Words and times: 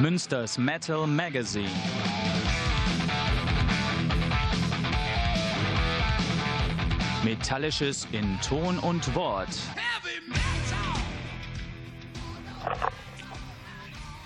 Münsters 0.00 0.58
Metal 0.58 1.06
Magazine. 1.06 1.70
Metallisches 7.24 8.08
in 8.10 8.40
Ton 8.40 8.78
und 8.78 9.14
Wort. 9.14 9.48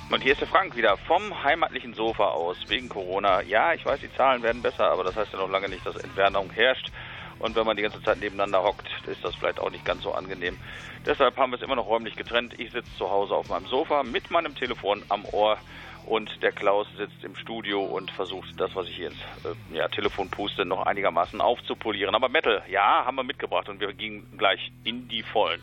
Und 0.09 0.23
hier 0.23 0.33
ist 0.33 0.41
der 0.41 0.49
Frank 0.49 0.77
wieder 0.77 0.97
vom 0.97 1.43
heimatlichen 1.43 1.93
Sofa 1.93 2.29
aus, 2.29 2.57
wegen 2.69 2.89
Corona. 2.89 3.43
Ja, 3.43 3.75
ich 3.75 3.85
weiß, 3.85 4.01
die 4.01 4.13
Zahlen 4.15 4.43
werden 4.43 4.63
besser, 4.63 4.91
aber 4.91 5.05
das 5.05 5.17
heißt 5.17 5.33
ja 5.33 5.39
noch 5.39 5.51
lange 5.51 5.69
nicht, 5.69 5.85
dass 5.85 5.97
Entfernung 5.97 6.49
herrscht. 6.51 6.91
Und 7.39 7.55
wenn 7.55 7.67
man 7.67 7.77
die 7.77 7.83
ganze 7.83 8.03
Zeit 8.03 8.19
nebeneinander 8.19 8.63
hockt, 8.63 8.89
ist 9.09 9.25
das 9.25 9.35
vielleicht 9.35 9.61
auch 9.61 9.71
nicht 9.71 9.85
ganz 9.85 10.03
so 10.03 10.13
angenehm. 10.13 10.59
Deshalb 11.05 11.37
haben 11.37 11.53
wir 11.53 11.57
es 11.57 11.63
immer 11.63 11.77
noch 11.77 11.87
räumlich 11.87 12.17
getrennt. 12.17 12.59
Ich 12.59 12.73
sitze 12.73 12.91
zu 12.97 13.11
Hause 13.11 13.35
auf 13.35 13.49
meinem 13.49 13.67
Sofa 13.67 14.03
mit 14.03 14.31
meinem 14.31 14.55
Telefon 14.55 15.03
am 15.09 15.25
Ohr 15.27 15.59
und 16.07 16.41
der 16.43 16.53
Klaus 16.53 16.87
sitzt 16.97 17.25
im 17.25 17.35
Studio 17.35 17.83
und 17.83 18.11
versucht 18.13 18.49
das, 18.59 18.75
was 18.75 18.89
ich 18.89 18.97
hier 18.97 19.09
ins 19.09 19.19
äh, 19.45 19.77
ja, 19.77 19.89
Telefon 19.89 20.31
puste, 20.31 20.65
noch 20.65 20.87
einigermaßen 20.87 21.41
aufzupolieren. 21.41 22.15
Aber 22.15 22.29
Metal, 22.29 22.63
ja, 22.69 23.05
haben 23.05 23.17
wir 23.17 23.25
mitgebracht 23.25 23.69
und 23.69 23.81
wir 23.81 23.93
gingen 23.93 24.27
gleich 24.39 24.73
in 24.85 25.09
die 25.09 25.23
Vollen. 25.23 25.61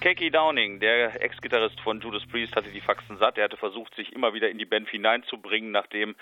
Kaki 0.00 0.30
Downing, 0.30 0.78
der 0.80 1.22
Ex-Gitarrist 1.22 1.80
von 1.80 2.00
Judas 2.00 2.26
Priest, 2.26 2.54
hatte 2.54 2.68
die 2.68 2.82
Faxen 2.82 3.16
satt. 3.16 3.38
Er 3.38 3.44
hatte 3.44 3.56
versucht, 3.56 3.94
sich 3.94 4.12
immer 4.12 4.34
wieder 4.34 4.50
in 4.50 4.58
die 4.58 4.66
Band 4.66 4.90
hineinzubringen, 4.90 5.70
nachdem 5.70 6.14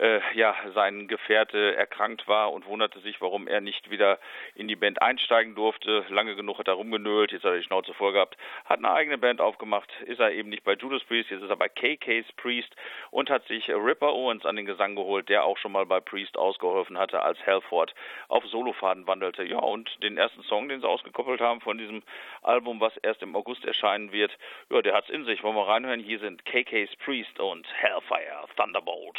äh, 0.00 0.20
ja, 0.34 0.54
sein 0.74 1.08
Gefährte 1.08 1.76
erkrankt 1.76 2.26
war 2.26 2.52
und 2.52 2.66
wunderte 2.66 3.00
sich, 3.00 3.20
warum 3.20 3.46
er 3.46 3.60
nicht 3.60 3.90
wieder 3.90 4.18
in 4.54 4.66
die 4.66 4.76
Band 4.76 5.02
einsteigen 5.02 5.54
durfte. 5.54 6.04
Lange 6.08 6.34
genug 6.36 6.58
hat 6.58 6.68
er 6.68 6.74
rumgenölt, 6.74 7.32
jetzt 7.32 7.44
hat 7.44 7.52
er 7.52 7.58
die 7.58 7.64
Schnauze 7.64 7.92
voll 7.94 8.12
gehabt, 8.12 8.36
hat 8.64 8.78
eine 8.78 8.90
eigene 8.90 9.18
Band 9.18 9.40
aufgemacht, 9.40 9.90
ist 10.06 10.18
er 10.18 10.32
eben 10.32 10.48
nicht 10.48 10.64
bei 10.64 10.74
Judas 10.74 11.04
Priest, 11.04 11.30
jetzt 11.30 11.42
ist 11.42 11.50
er 11.50 11.56
bei 11.56 11.68
KK's 11.68 12.32
Priest 12.36 12.74
und 13.10 13.28
hat 13.28 13.46
sich 13.46 13.68
Ripper 13.68 14.14
Owens 14.14 14.46
an 14.46 14.56
den 14.56 14.64
Gesang 14.66 14.96
geholt, 14.96 15.28
der 15.28 15.44
auch 15.44 15.58
schon 15.58 15.72
mal 15.72 15.84
bei 15.84 16.00
Priest 16.00 16.38
ausgeholfen 16.38 16.96
hatte, 16.96 17.22
als 17.22 17.38
Halford 17.46 17.94
auf 18.28 18.44
Solofaden 18.46 19.06
wandelte. 19.06 19.44
Ja, 19.44 19.58
und 19.58 20.02
den 20.02 20.16
ersten 20.16 20.42
Song, 20.44 20.68
den 20.68 20.80
sie 20.80 20.88
ausgekoppelt 20.88 21.40
haben 21.40 21.60
von 21.60 21.76
diesem 21.76 22.02
Album, 22.42 22.80
was 22.80 22.96
erst 22.98 23.22
im 23.22 23.36
August 23.36 23.64
erscheinen 23.66 24.12
wird, 24.12 24.36
ja, 24.70 24.80
der 24.80 24.94
hat's 24.94 25.10
in 25.10 25.26
sich. 25.26 25.42
Wollen 25.42 25.56
wir 25.56 25.68
reinhören? 25.68 26.00
Hier 26.00 26.20
sind 26.20 26.44
KK's 26.46 26.96
Priest 27.04 27.38
und 27.38 27.66
Hellfire 27.74 28.46
Thunderbolt. 28.56 29.18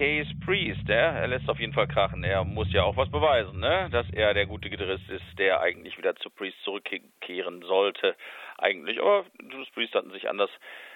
KK's 0.00 0.28
Priest. 0.40 0.88
Ja? 0.88 1.12
Er 1.12 1.28
lässt 1.28 1.48
auf 1.50 1.60
jeden 1.60 1.74
Fall 1.74 1.86
krachen. 1.86 2.24
Er 2.24 2.42
muss 2.44 2.72
ja 2.72 2.84
auch 2.84 2.96
was 2.96 3.10
beweisen, 3.10 3.60
ne? 3.60 3.88
dass 3.92 4.08
er 4.10 4.32
der 4.32 4.46
gute 4.46 4.70
Gitarrist 4.70 5.06
ist, 5.10 5.38
der 5.38 5.60
eigentlich 5.60 5.98
wieder 5.98 6.16
zu 6.16 6.30
Priest 6.30 6.56
zurückkehren 6.64 7.60
sollte. 7.62 8.16
Eigentlich, 8.56 8.98
aber 8.98 9.26
Judas 9.42 9.68
Priest 9.70 9.94
hatten 9.94 10.10
sich 10.10 10.28
anders 10.28 10.50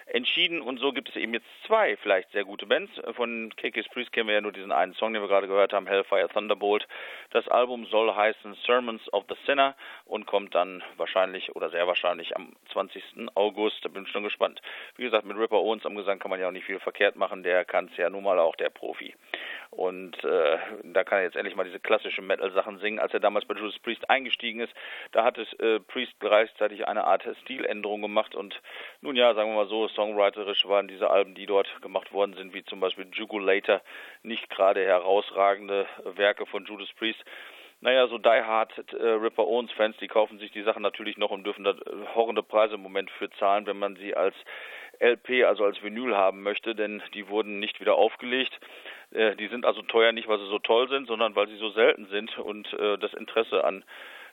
entschieden 0.07 0.61
und 0.61 0.79
so 0.79 0.93
gibt 0.93 1.09
es 1.09 1.17
eben 1.17 1.35
jetzt 1.35 1.47
zwei 1.67 1.97
vielleicht 1.97 2.31
sehr 2.33 2.45
gute 2.45 2.67
Bands. 2.67 2.93
Von 3.15 3.53
KK's 3.57 3.89
Priest 3.89 4.13
kennen 4.13 4.29
wir 4.29 4.35
ja 4.35 4.41
nur 4.41 4.53
diesen 4.53 4.73
einen 4.73 4.95
Song, 4.95 5.13
den 5.13 5.23
wir 5.23 5.29
gerade 5.29 5.47
gehört 5.47 5.73
haben, 5.73 5.87
Hellfire 5.87 6.29
Thunderbolt. 6.29 6.87
Das 7.31 7.49
Album 7.49 7.87
soll 7.87 8.15
heißen 8.15 8.55
Sermons 8.67 9.13
of 9.13 9.25
the 9.29 9.37
Sinner 9.47 9.75
und 10.05 10.27
kommt 10.27 10.55
dann 10.55 10.83
wahrscheinlich 10.97 11.55
oder 11.57 11.71
sehr 11.71 11.87
wahrscheinlich 11.87 12.37
am 12.37 12.55
20. 12.73 13.03
August. 13.35 13.85
Da 13.85 13.89
bin 13.89 14.05
ich 14.05 14.11
schon 14.11 14.25
gespannt. 14.25 14.61
Wie 14.97 15.05
gesagt, 15.05 15.25
mit 15.25 15.37
Ripper 15.37 15.59
Owens 15.59 15.87
am 15.87 15.97
Gesang 15.97 16.19
kann 16.19 16.31
man 16.31 16.41
ja 16.41 16.49
auch 16.49 16.53
nicht 16.53 16.67
viel 16.67 16.81
verkehrt 16.81 17.17
machen. 17.17 17.43
Der 17.43 17.65
kann 17.65 17.89
es 17.91 17.97
ja 17.97 18.11
nun 18.11 18.25
mal 18.25 18.39
auch, 18.39 18.57
der 18.57 18.71
Profi. 18.71 19.15
Und 19.77 20.23
äh, 20.23 20.59
da 20.85 21.05
kann 21.05 21.19
er 21.19 21.25
jetzt 21.25 21.37
endlich 21.37 21.57
mal 21.57 21.65
diese 21.65 21.81
klassischen 21.81 22.27
Metal-Sachen 22.27 22.79
singen. 22.79 23.01
Als 23.01 23.13
er 23.13 23.21
damals 23.21 23.45
bei 23.45 23.55
Judas 23.55 23.79
Priest 23.81 24.09
eingestiegen 24.09 24.61
ist, 24.61 24.73
da 25.13 25.25
hat 25.25 25.37
es 25.37 25.53
äh, 25.55 25.81
Priest 25.81 26.13
gleichzeitig 26.21 26.87
eine 26.87 27.05
Art 27.05 27.25
Stiländerung 27.43 28.03
gemacht. 28.03 28.35
Und 28.35 28.61
nun 29.01 29.17
ja, 29.17 29.35
sagen 29.35 29.51
wir 29.51 29.57
mal 29.57 29.69
so, 29.69 29.89
songwriterisch 29.89 30.67
waren 30.69 30.89
diese 30.89 31.11
Alben, 31.11 31.35
die 31.35 31.47
dort 31.47 31.69
gemacht 31.83 32.13
worden 32.13 32.35
sind, 32.35 32.55
wie 32.55 32.65
zum 32.65 32.81
Beispiel 32.81 33.07
Jugulator, 33.13 33.81
nicht 34.23 34.49
gerade 34.49 34.85
herausragende 34.85 35.87
Werke 36.05 36.47
von 36.47 36.65
Judas 36.65 36.93
Priest. 36.93 37.25
Naja, 37.81 38.07
so 38.09 38.17
Die 38.17 38.29
Hard 38.29 38.73
äh, 38.95 39.07
Ripper 39.07 39.47
Owens 39.47 39.71
Fans, 39.73 39.95
die 39.99 40.09
kaufen 40.09 40.39
sich 40.39 40.51
die 40.53 40.63
Sachen 40.63 40.83
natürlich 40.83 41.19
noch 41.19 41.31
und 41.31 41.45
dürfen 41.45 41.65
da 41.65 41.73
äh, 41.73 42.15
horrende 42.15 42.43
Preise 42.43 42.77
im 42.77 42.81
Moment 42.81 43.11
für 43.11 43.29
zahlen, 43.33 43.67
wenn 43.67 43.79
man 43.79 43.97
sie 43.97 44.15
als 44.15 44.35
LP, 45.01 45.45
also 45.45 45.65
als 45.65 45.83
Vinyl 45.83 46.17
haben 46.17 46.43
möchte, 46.43 46.75
denn 46.75 47.03
die 47.15 47.29
wurden 47.29 47.59
nicht 47.59 47.81
wieder 47.81 47.97
aufgelegt. 47.97 48.59
Äh, 49.13 49.37
die 49.37 49.49
sind 49.49 49.65
also 49.65 49.83
teuer 49.83 50.13
nicht, 50.13 50.29
weil 50.29 50.39
sie 50.39 50.49
so 50.49 50.59
toll 50.59 50.89
sind, 50.89 51.07
sondern 51.07 51.35
weil 51.37 51.49
sie 51.49 51.57
so 51.57 51.71
selten 51.71 52.07
sind 52.07 52.39
und 52.39 52.73
äh, 52.75 52.99
das 52.99 53.15
Interesse 53.15 53.65
an 53.65 53.85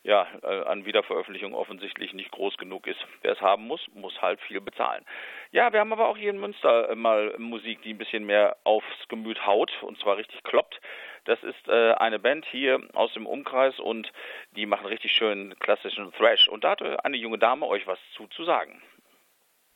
ja, 0.04 0.28
äh, 0.42 0.64
an 0.64 0.86
Wiederveröffentlichung 0.86 1.54
offensichtlich 1.54 2.14
nicht 2.14 2.32
groß 2.32 2.58
genug 2.58 2.88
ist. 2.88 3.00
Wer 3.22 3.34
es 3.34 3.42
haben 3.42 3.68
muss, 3.68 3.82
muss 3.94 4.20
halt 4.22 4.42
viel 4.42 4.60
bezahlen. 4.60 5.06
Ja, 5.52 5.72
wir 5.74 5.80
haben 5.80 5.94
aber 5.94 6.08
auch 6.08 6.18
hier 6.18 6.32
in 6.32 6.40
Münster 6.40 6.90
äh, 6.90 6.96
mal 6.96 7.36
Musik, 7.38 7.82
die 7.84 7.94
ein 7.94 8.00
bisschen 8.00 8.26
mehr 8.26 8.58
aufs 8.64 9.08
Gemüt 9.10 9.46
haut 9.46 9.72
und 9.82 10.00
zwar 10.00 10.18
richtig 10.18 10.44
kloppt. 10.44 10.82
Das 11.26 11.42
ist 11.44 11.68
äh, 11.68 11.94
eine 11.94 12.18
Band 12.18 12.46
hier 12.46 12.80
aus 12.94 13.14
dem 13.14 13.28
Umkreis 13.28 13.80
und 13.80 14.12
die 14.56 14.66
machen 14.66 14.88
richtig 14.88 15.12
schön 15.12 15.56
klassischen 15.60 16.12
Thrash. 16.14 16.48
Und 16.48 16.64
da 16.64 16.72
hat 16.72 16.82
eine 16.82 17.18
junge 17.18 17.38
Dame 17.38 17.68
euch 17.68 17.86
was 17.86 18.00
zu, 18.16 18.28
zu 18.28 18.44
sagen. 18.44 18.82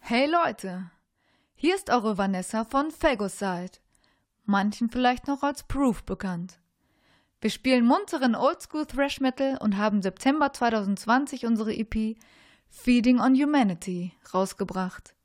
Hey 0.07 0.27
Leute, 0.27 0.91
hier 1.55 1.73
ist 1.73 1.89
eure 1.89 2.15
Vanessa 2.15 2.63
von 2.63 2.91
Phagoside, 2.91 3.79
manchen 4.43 4.91
vielleicht 4.91 5.27
noch 5.27 5.41
als 5.41 5.63
Proof 5.63 6.03
bekannt. 6.03 6.59
Wir 7.41 7.49
spielen 7.49 7.87
munteren 7.87 8.35
Oldschool 8.35 8.85
Thrash 8.85 9.19
Metal 9.19 9.57
und 9.59 9.77
haben 9.77 10.03
September 10.03 10.53
2020 10.53 11.47
unsere 11.47 11.73
EP 11.73 12.17
Feeding 12.69 13.19
on 13.19 13.33
Humanity 13.33 14.13
rausgebracht. 14.31 15.15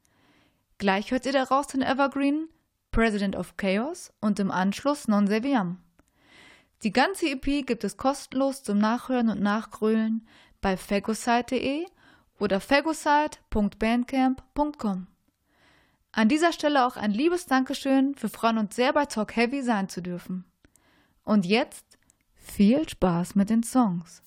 Gleich 0.78 1.10
hört 1.10 1.26
ihr 1.26 1.32
daraus 1.32 1.66
den 1.66 1.82
Evergreen 1.82 2.48
President 2.90 3.36
of 3.36 3.58
Chaos 3.58 4.14
und 4.22 4.40
im 4.40 4.50
Anschluss 4.50 5.08
Non 5.08 5.26
Seviam. 5.26 5.76
Die 6.84 6.92
ganze 6.94 7.26
EP 7.26 7.66
gibt 7.66 7.84
es 7.84 7.98
kostenlos 7.98 8.62
zum 8.62 8.78
Nachhören 8.78 9.28
und 9.28 9.42
Nachgrölen 9.42 10.26
bei 10.62 10.78
phagosite.de 10.78 11.84
oder 12.40 12.60
phagosite.bandcamp.com. 12.60 15.06
An 16.12 16.28
dieser 16.28 16.52
Stelle 16.52 16.84
auch 16.86 16.96
ein 16.96 17.12
liebes 17.12 17.46
Dankeschön. 17.46 18.16
Wir 18.18 18.28
freuen 18.28 18.58
uns 18.58 18.74
sehr, 18.74 18.92
bei 18.92 19.06
Talk 19.06 19.36
Heavy 19.36 19.62
sein 19.62 19.88
zu 19.88 20.02
dürfen. 20.02 20.44
Und 21.22 21.46
jetzt 21.46 21.84
viel 22.34 22.88
Spaß 22.88 23.36
mit 23.36 23.50
den 23.50 23.62
Songs. 23.62 24.20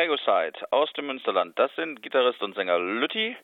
Fagoside 0.00 0.66
aus 0.70 0.90
dem 0.94 1.08
Münsterland. 1.08 1.58
Das 1.58 1.70
sind 1.76 2.02
Gitarrist 2.02 2.42
und 2.42 2.54
Sänger 2.54 2.78
Lütti, 2.78 3.36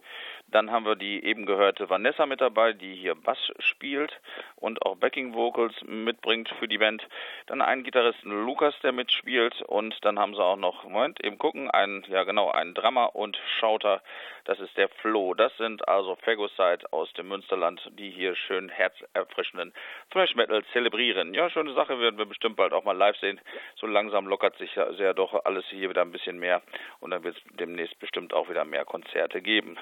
dann 0.49 0.71
haben 0.71 0.87
wir 0.87 0.97
die 0.97 1.23
eben 1.23 1.45
gehörte 1.45 1.91
Vanessa 1.91 2.25
mit 2.25 2.41
dabei, 2.41 2.73
die 2.73 2.95
hier 2.95 3.15
Bass 3.15 3.53
spielt 3.59 4.13
und 4.55 4.81
auch 4.83 4.97
Backing 4.97 5.35
Vocals 5.35 5.75
mitbringt 5.83 6.49
für 6.59 6.67
die 6.67 6.79
Band. 6.79 7.07
Dann 7.47 7.61
einen 7.61 7.83
Gitarristen 7.83 8.31
Lukas, 8.31 8.75
der 8.83 8.93
mitspielt 8.93 9.61
und 9.63 9.97
dann 10.03 10.19
haben 10.19 10.35
sie 10.35 10.43
auch 10.43 10.57
noch, 10.57 10.85
Moment, 10.85 11.23
eben 11.23 11.37
gucken, 11.37 11.71
einen, 11.71 12.05
ja 12.09 12.23
genau, 12.23 12.51
einen 12.51 12.75
Drummer 12.75 13.15
und 13.15 13.37
Schauter, 13.59 14.01
das 14.47 14.61
ist 14.61 14.77
der 14.77 14.89
Flo. 14.89 15.35
Das 15.35 15.57
sind 15.57 15.87
also 15.89 16.17
Fagoside 16.17 16.93
aus 16.93 17.13
dem 17.15 17.29
Münsterland, 17.29 17.81
die 17.99 18.11
hier 18.11 18.35
schön 18.35 18.69
herzerfrischenden 18.69 19.73
Thrash 20.11 20.35
Metal 20.35 20.65
zelebrieren. 20.73 21.35
Ja, 21.35 21.51
schöne 21.51 21.75
Sache, 21.75 22.01
werden 22.01 22.19
wir 22.19 22.27
bestimmt 22.27 22.57
bald 22.57 22.73
auch 22.73 22.85
mal 22.85 22.97
live 22.97 23.17
sehen. 23.19 23.41
So 23.77 23.87
langsam 23.87 24.27
lockert 24.27 24.57
sich 24.59 24.75
ja 24.75 24.93
sehr 24.95 25.15
doch 25.15 25.45
alles 25.45 25.65
hier 25.67 25.91
wieder 25.91 26.03
ein 26.03 26.13
bisschen 26.13 26.39
mehr 26.39 26.63
und 27.01 27.11
dann 27.11 27.25
wird 27.25 27.37
es 27.37 27.43
demnächst 27.57 27.99
bestimmt 27.99 28.33
auch 28.35 28.49
wieder 28.49 28.65
mehr 28.65 28.85
Konzerte 28.85 29.43
geben. 29.43 29.77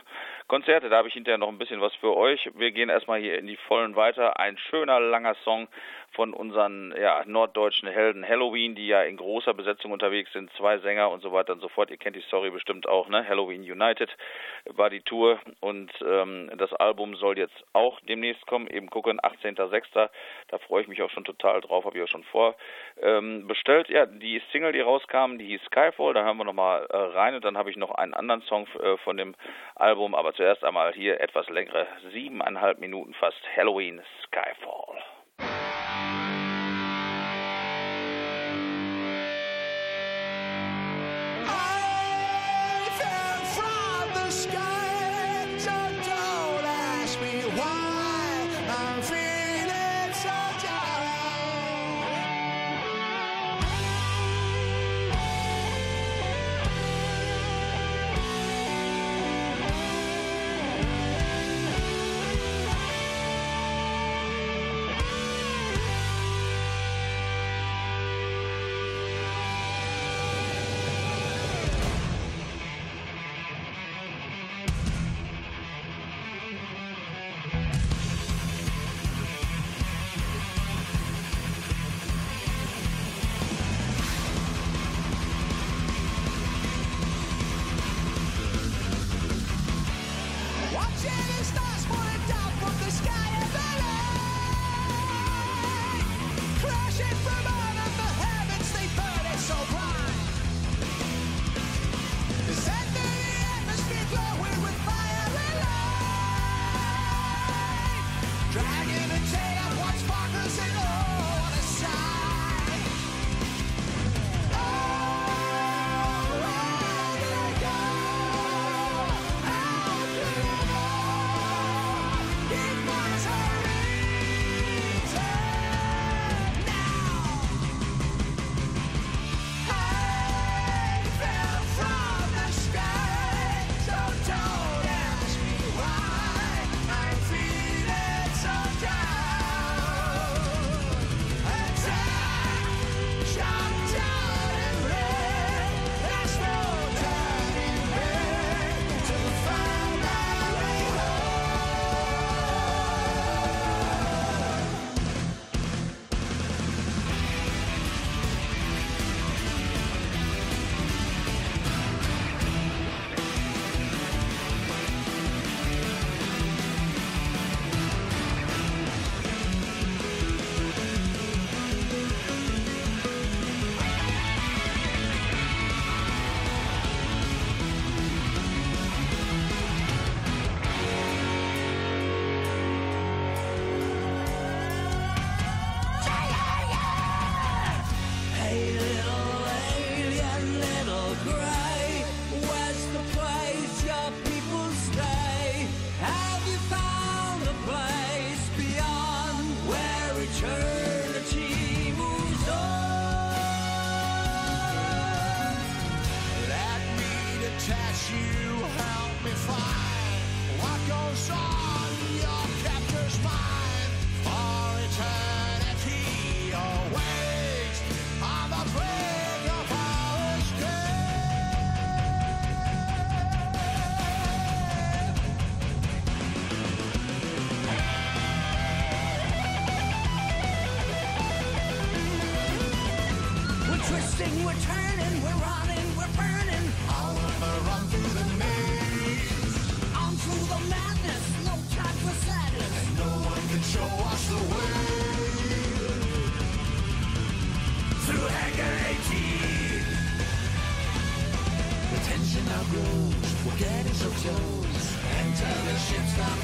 Konzerte. 0.49 0.89
Da 0.89 0.97
habe 0.97 1.09
ich 1.09 1.15
hinterher 1.15 1.39
noch 1.39 1.49
ein 1.49 1.59
bisschen 1.59 1.81
was 1.81 1.95
für 1.97 2.17
euch. 2.17 2.51
Wir 2.55 2.73
gehen 2.73 2.89
erstmal 2.89 3.21
hier 3.21 3.39
in 3.39 3.47
die 3.47 3.57
Vollen 3.57 3.97
weiter. 3.97 4.39
Ein 4.41 4.57
schöner, 4.57 4.99
langer 4.99 5.35
Song 5.45 5.69
von 6.15 6.33
unseren 6.33 6.95
ja, 6.99 7.23
norddeutschen 7.27 7.89
Helden 7.89 8.27
Halloween, 8.27 8.75
die 8.75 8.87
ja 8.87 9.03
in 9.03 9.17
großer 9.17 9.55
Besetzung 9.55 9.93
unterwegs 9.93 10.33
sind. 10.33 10.51
Zwei 10.57 10.79
Sänger 10.79 11.11
und 11.11 11.23
so 11.23 11.33
weiter 11.33 11.53
und 11.53 11.61
so 11.61 11.69
fort. 11.69 11.91
Ihr 11.91 11.97
kennt 11.97 12.17
die 12.17 12.23
Story 12.23 12.51
bestimmt 12.51 12.89
auch, 12.89 13.09
ne? 13.09 13.27
Halloween 13.29 13.63
United 13.63 14.11
war 14.67 14.91
die 14.91 15.03
Tour 15.03 15.41
und 15.61 15.91
ähm, 16.05 16.51
das 16.57 16.73
Album 16.75 17.17
soll 17.17 17.39
jetzt 17.39 17.65
auch 17.73 18.01
demnächst 18.01 18.47
kommen. 18.47 18.67
Eben 18.69 18.89
gucken, 18.89 19.21
18.06. 19.21 20.09
Da 20.49 20.59
freue 20.59 20.83
ich 20.83 20.89
mich 20.89 21.03
auch 21.03 21.11
schon 21.11 21.25
total 21.25 21.61
drauf, 21.61 21.85
habe 21.85 21.99
ich 21.99 22.05
auch 22.05 22.09
schon 22.09 22.25
vor 22.25 22.57
ähm. 23.01 23.51
Ja, 23.89 24.07
die 24.07 24.41
Single, 24.53 24.73
die 24.73 24.81
rauskam, 24.81 25.39
die 25.39 25.47
hieß 25.47 25.63
Skyfall. 25.67 26.15
Da 26.15 26.25
hören 26.25 26.37
wir 26.37 26.45
nochmal 26.45 26.87
äh, 26.91 26.97
rein 26.97 27.35
und 27.35 27.45
dann 27.45 27.59
habe 27.59 27.71
ich 27.71 27.77
noch 27.77 27.91
einen 27.91 28.15
anderen 28.15 28.43
Song 28.43 28.67
äh, 28.81 28.97
von 28.99 29.17
dem 29.17 29.35
Album, 29.75 30.15
aber 30.15 30.35
zuerst 30.35 30.65
einmal 30.65 30.93
hier 30.93 31.21
etwas 31.21 31.49
längere, 31.49 31.87
siebeneinhalb 32.13 32.79
Minuten 32.79 33.15
fast 33.15 33.41
Halloween 33.57 34.01
Skyfall. 34.25 35.14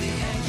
the 0.00 0.06
end. 0.06 0.39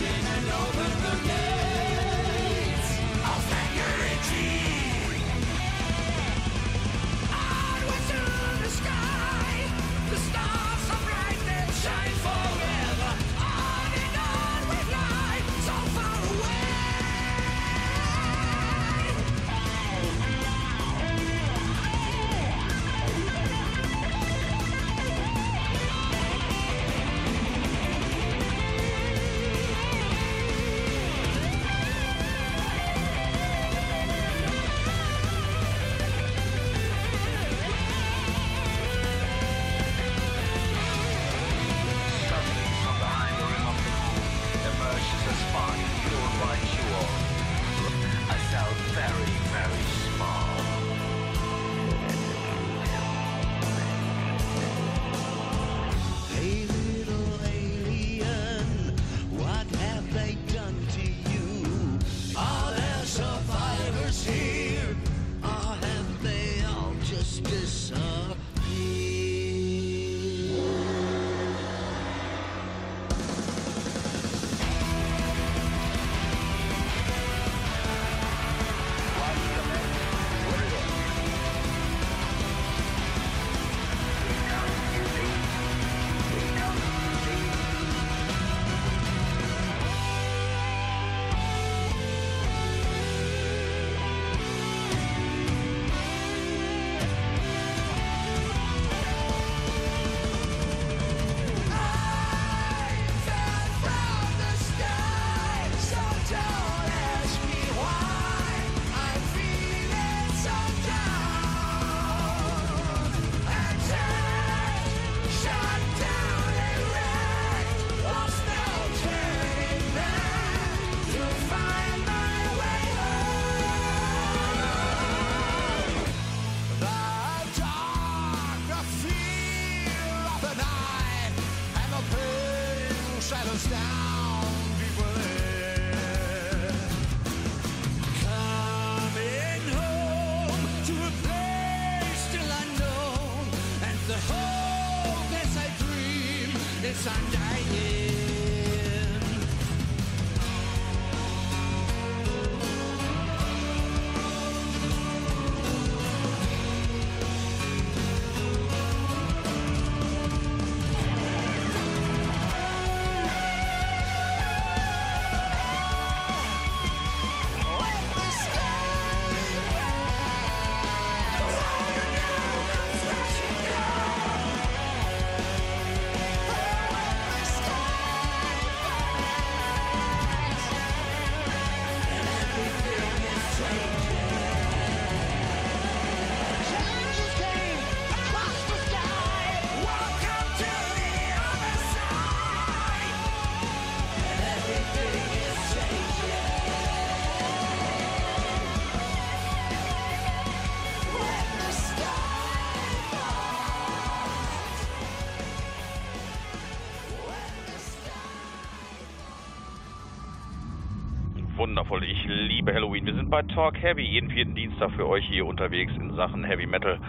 Wundervoll, 211.58 212.04
ich 212.06 212.24
liebe 212.26 212.74
Halloween. 212.74 213.06
Wir 213.06 213.14
sind 213.14 213.30
bei 213.30 213.42
Talk 213.42 213.82
Heavy, 213.82 214.04
jeden 214.04 214.30
vierten 214.30 214.56
Dienstag 214.56 214.92
für 214.92 215.08
euch 215.08 215.26
hier 215.26 215.46
unterwegs 215.46 215.92
in 215.98 216.14
Sachen 216.16 216.44
Heavy 216.44 216.66
Metal 216.66 217.00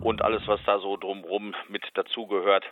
und 0.00 0.22
alles, 0.22 0.42
was 0.46 0.62
da 0.64 0.78
so 0.78 0.96
drumrum 0.96 1.54
mit 1.68 1.84
dazugehört. 1.94 2.64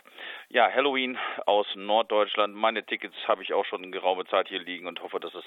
Ja, 0.49 0.71
Halloween 0.71 1.17
aus 1.45 1.67
Norddeutschland. 1.75 2.55
Meine 2.55 2.85
Tickets 2.85 3.15
habe 3.27 3.43
ich 3.43 3.53
auch 3.53 3.65
schon 3.65 3.83
eine 3.83 3.91
geraume 3.91 4.25
Zeit 4.25 4.47
hier 4.47 4.59
liegen 4.59 4.87
und 4.87 5.01
hoffe, 5.01 5.19
dass 5.19 5.33
es 5.35 5.43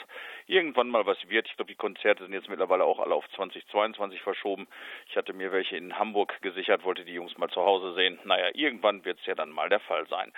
irgendwann 0.47 0.89
mal 0.89 1.07
was 1.07 1.19
wird. 1.29 1.49
Ich 1.49 1.57
glaube, 1.57 1.73
die 1.73 1.77
Konzerte 1.77 2.23
sind 2.23 2.33
jetzt 2.33 2.49
mittlerweile 2.49 2.85
auch 2.85 3.01
alle 3.01 3.15
auf 3.15 3.29
2022 3.31 4.21
verschoben. 4.21 4.69
Ich 5.09 5.17
hatte 5.17 5.33
mir 5.33 5.53
welche 5.53 5.77
in 5.77 5.99
Hamburg 5.99 6.41
gesichert, 6.43 6.85
wollte 6.85 7.05
die 7.05 7.15
Jungs 7.15 7.37
mal 7.39 7.49
zu 7.49 7.63
Hause 7.63 7.95
sehen. 7.95 8.19
Naja, 8.25 8.51
irgendwann 8.55 9.05
wird 9.05 9.19
es 9.21 9.27
ja 9.27 9.35
dann 9.35 9.51
mal 9.51 9.69
der 9.69 9.81
Fall 9.81 10.07
sein. 10.09 10.33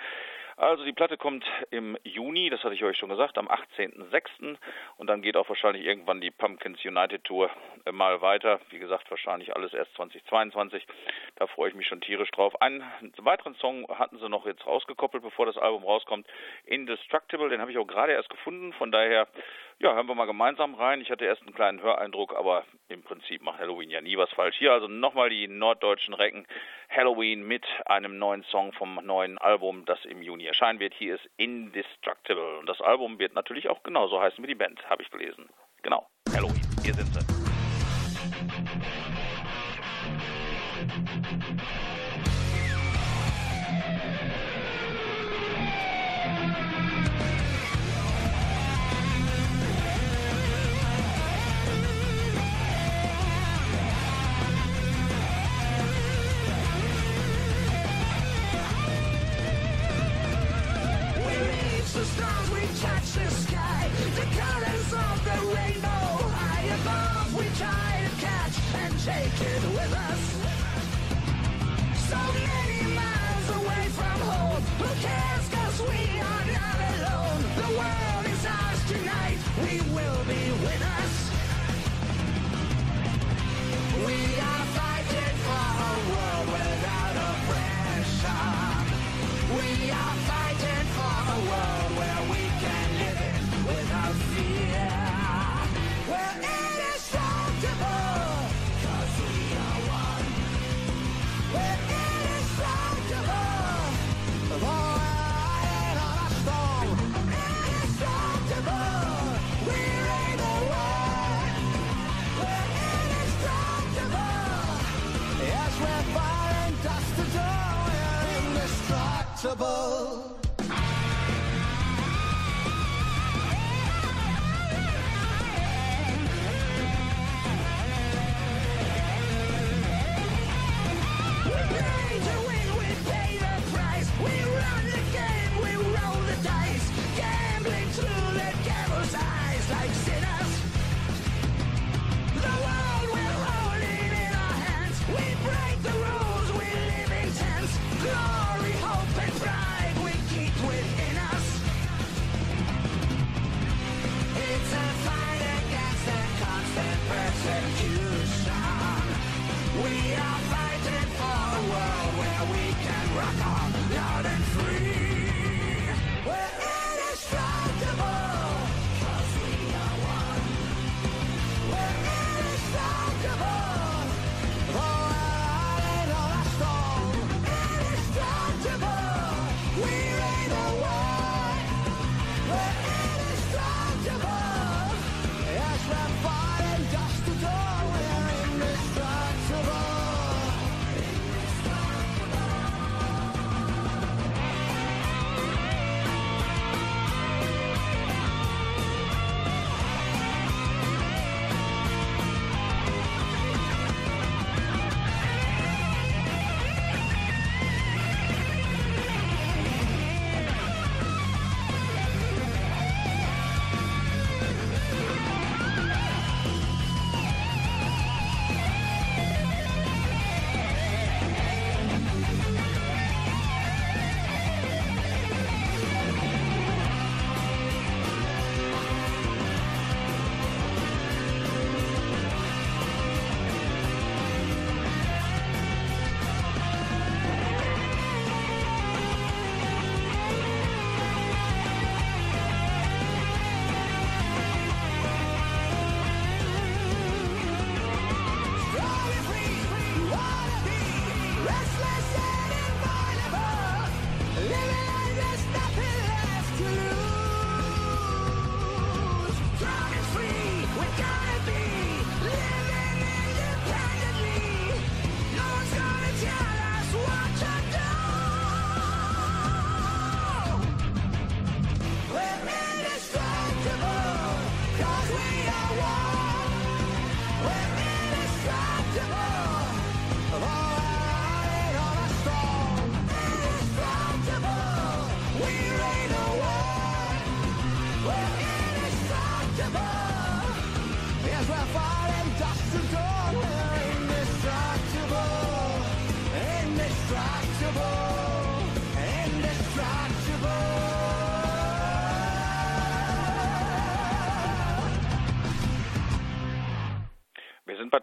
Also 0.57 0.85
die 0.85 0.93
Platte 0.93 1.17
kommt 1.17 1.45
im 1.69 1.97
Juni, 2.03 2.49
das 2.49 2.63
hatte 2.63 2.75
ich 2.75 2.83
euch 2.83 2.97
schon 2.97 3.09
gesagt, 3.09 3.37
am 3.37 3.49
18.06. 3.49 4.55
Und 4.95 5.07
dann 5.07 5.21
geht 5.21 5.35
auch 5.35 5.49
wahrscheinlich 5.49 5.85
irgendwann 5.85 6.21
die 6.21 6.31
Pumpkins 6.31 6.83
United 6.85 7.25
Tour 7.25 7.49
äh, 7.85 7.91
mal 7.91 8.21
weiter. 8.21 8.61
Wie 8.69 8.79
gesagt, 8.79 9.11
wahrscheinlich 9.11 9.53
alles 9.53 9.73
erst 9.73 9.93
2022. 9.95 10.87
Da 11.35 11.47
freue 11.47 11.69
ich 11.69 11.75
mich 11.75 11.87
schon 11.87 11.99
tierisch 11.99 12.31
drauf. 12.31 12.61
Einen 12.61 12.83
weiteren 13.17 13.55
Song 13.55 13.85
hatten 13.89 14.17
sie 14.17 14.29
noch 14.29 14.45
jetzt 14.45 14.65
rausgekoppelt, 14.65 15.23
bevor 15.23 15.45
das 15.45 15.57
Album 15.57 15.83
rauskommt. 15.83 16.25
Indestructible, 16.65 17.49
den 17.49 17.59
habe 17.59 17.71
ich 17.71 17.77
auch 17.77 17.87
gerade 17.87 18.13
erst 18.13 18.29
gefunden. 18.29 18.71
Von 18.73 18.93
daher, 18.93 19.27
ja, 19.79 19.93
hören 19.93 20.07
wir 20.07 20.15
mal 20.15 20.25
gemeinsam 20.25 20.73
rein. 20.75 21.01
Ich 21.01 21.11
hatte 21.11 21.25
erst 21.25 21.41
einen 21.41 21.53
kleinen 21.53 21.81
Höreindruck, 21.81 22.35
aber 22.35 22.63
im 22.87 23.03
Prinzip 23.03 23.41
macht 23.41 23.59
Halloween 23.59 23.89
ja 23.89 24.01
nie 24.01 24.17
was 24.17 24.31
falsch. 24.31 24.55
Hier 24.57 24.71
also 24.71 24.87
nochmal 24.87 25.29
die 25.29 25.47
norddeutschen 25.47 26.13
Recken. 26.13 26.47
Halloween 26.89 27.45
mit 27.45 27.65
einem 27.85 28.17
neuen 28.17 28.43
Song 28.43 28.71
vom 28.73 28.99
neuen 29.03 29.37
Album, 29.37 29.85
das 29.85 30.03
im 30.05 30.21
Juni 30.21 30.45
erscheinen 30.45 30.79
wird. 30.79 30.93
Hier 30.93 31.15
ist 31.15 31.29
Indestructible. 31.37 32.59
Und 32.59 32.69
das 32.69 32.81
Album 32.81 33.19
wird 33.19 33.35
natürlich 33.35 33.69
auch 33.69 33.83
genauso 33.83 34.21
heißen 34.21 34.43
wie 34.43 34.47
die 34.47 34.55
Band, 34.55 34.89
habe 34.89 35.03
ich 35.03 35.11
gelesen. 35.11 35.49
Genau, 35.81 36.07
Halloween. 36.33 36.61
Hier 36.83 36.93
sind 36.93 37.07
sie. 37.13 37.44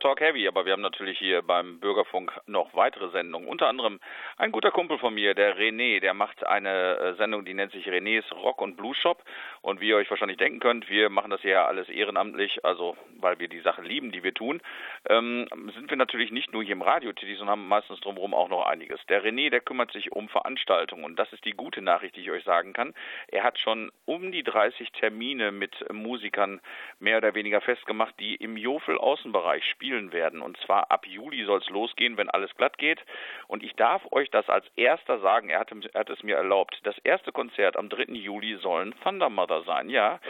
Talk 0.03 0.21
Heavy, 0.21 0.49
aber 0.49 0.67
wir 0.67 0.73
haben 0.73 0.83
natürlich 0.83 1.17
hier 1.17 1.43
beim 1.43 1.79
Bürgerfunk 1.79 2.33
noch 2.47 2.75
weitere 2.75 3.11
Sendungen. 3.11 3.47
Unter 3.47 3.69
anderem 3.69 4.01
ein 4.37 4.51
guter 4.51 4.73
Kumpel 4.73 4.99
von 4.99 5.15
mir, 5.15 5.33
der 5.35 5.57
René, 5.57 6.01
der 6.01 6.13
macht 6.13 6.45
eine 6.45 6.97
äh, 6.99 7.15
Sendung, 7.15 7.45
die 7.45 7.55
nennt 7.55 7.71
sich 7.71 7.87
Renés 7.87 8.25
Rock 8.35 8.61
und 8.61 8.77
Blues 8.77 8.97
Shop. 8.97 9.23
Und 9.61 9.81
wie 9.81 9.91
ihr 9.91 9.97
euch 9.97 10.11
wahrscheinlich 10.11 10.39
denken 10.39 10.59
könnt, 10.59 10.91
wir 10.91 11.09
machen 11.09 11.31
das 11.31 11.41
hier 11.43 11.69
alles 11.69 11.89
ehrenamtlich, 11.89 12.65
also 12.65 12.97
weil 13.21 13.39
wir 13.39 13.47
die 13.47 13.61
Sachen 13.61 13.85
lieben, 13.85 14.11
die 14.11 14.25
wir 14.25 14.35
tun, 14.35 14.61
ähm, 15.09 15.47
sind 15.73 15.89
wir 15.89 15.97
natürlich 15.97 16.33
nicht 16.33 16.53
nur 16.53 16.65
hier 16.65 16.73
im 16.73 16.83
Radio 16.83 17.13
tätig, 17.13 17.39
sondern 17.39 17.61
haben 17.61 17.69
meistens 17.69 18.01
drumherum 18.01 18.35
auch 18.35 18.49
noch 18.49 18.67
einiges. 18.67 18.99
Der 19.07 19.25
René, 19.25 19.51
der 19.51 19.61
kümmert 19.61 19.93
sich 19.93 20.11
um 20.11 20.29
Veranstaltungen 20.29 21.05
und 21.05 21.15
das 21.15 21.33
ist 21.33 21.45
die 21.45 21.53
gute 21.53 21.81
Nachricht, 21.81 22.17
die 22.17 22.23
ich 22.23 22.31
euch 22.33 22.43
sagen 22.43 22.73
kann. 22.73 22.93
Er 23.29 23.45
hat 23.45 23.61
schon 23.61 23.93
um 24.05 24.33
die 24.33 24.43
30 24.43 24.91
Termine 24.91 25.53
mit 25.53 25.77
Musikern 25.93 26.61
mehr 26.99 27.19
oder 27.19 27.37
weniger 27.37 27.61
festgemacht, 27.61 28.19
die 28.19 28.35
im 28.35 28.57
Jofel 28.57 28.99
Außenbereich 28.99 29.65
spielen 29.65 29.92
werden. 30.13 30.41
Und 30.41 30.57
zwar 30.59 30.91
ab 30.91 31.07
Juli 31.07 31.45
soll 31.45 31.61
es 31.61 31.69
losgehen, 31.69 32.17
wenn 32.17 32.31
alles 32.31 32.55
glatt 32.57 32.79
geht. 32.79 33.01
Und 33.47 33.63
ich 33.63 33.75
darf 33.75 34.03
euch 34.11 34.31
das 34.31 34.49
als 34.49 34.67
erster 34.77 35.21
sagen, 35.21 35.51
er 35.51 35.61
hat, 35.61 35.71
er 35.71 36.01
hat 36.01 36.11
es 36.11 36.23
mir 36.23 36.37
erlaubt. 36.37 36.79
Das 36.85 36.97
erste 36.99 37.33
Konzert 37.33 37.77
am 37.77 37.89
3. 37.89 38.05
Juli 38.13 38.57
sollen 38.57 38.95
Thunder 39.03 39.29
Mother 39.29 39.63
sein. 39.63 39.91
Ja, 39.91 40.21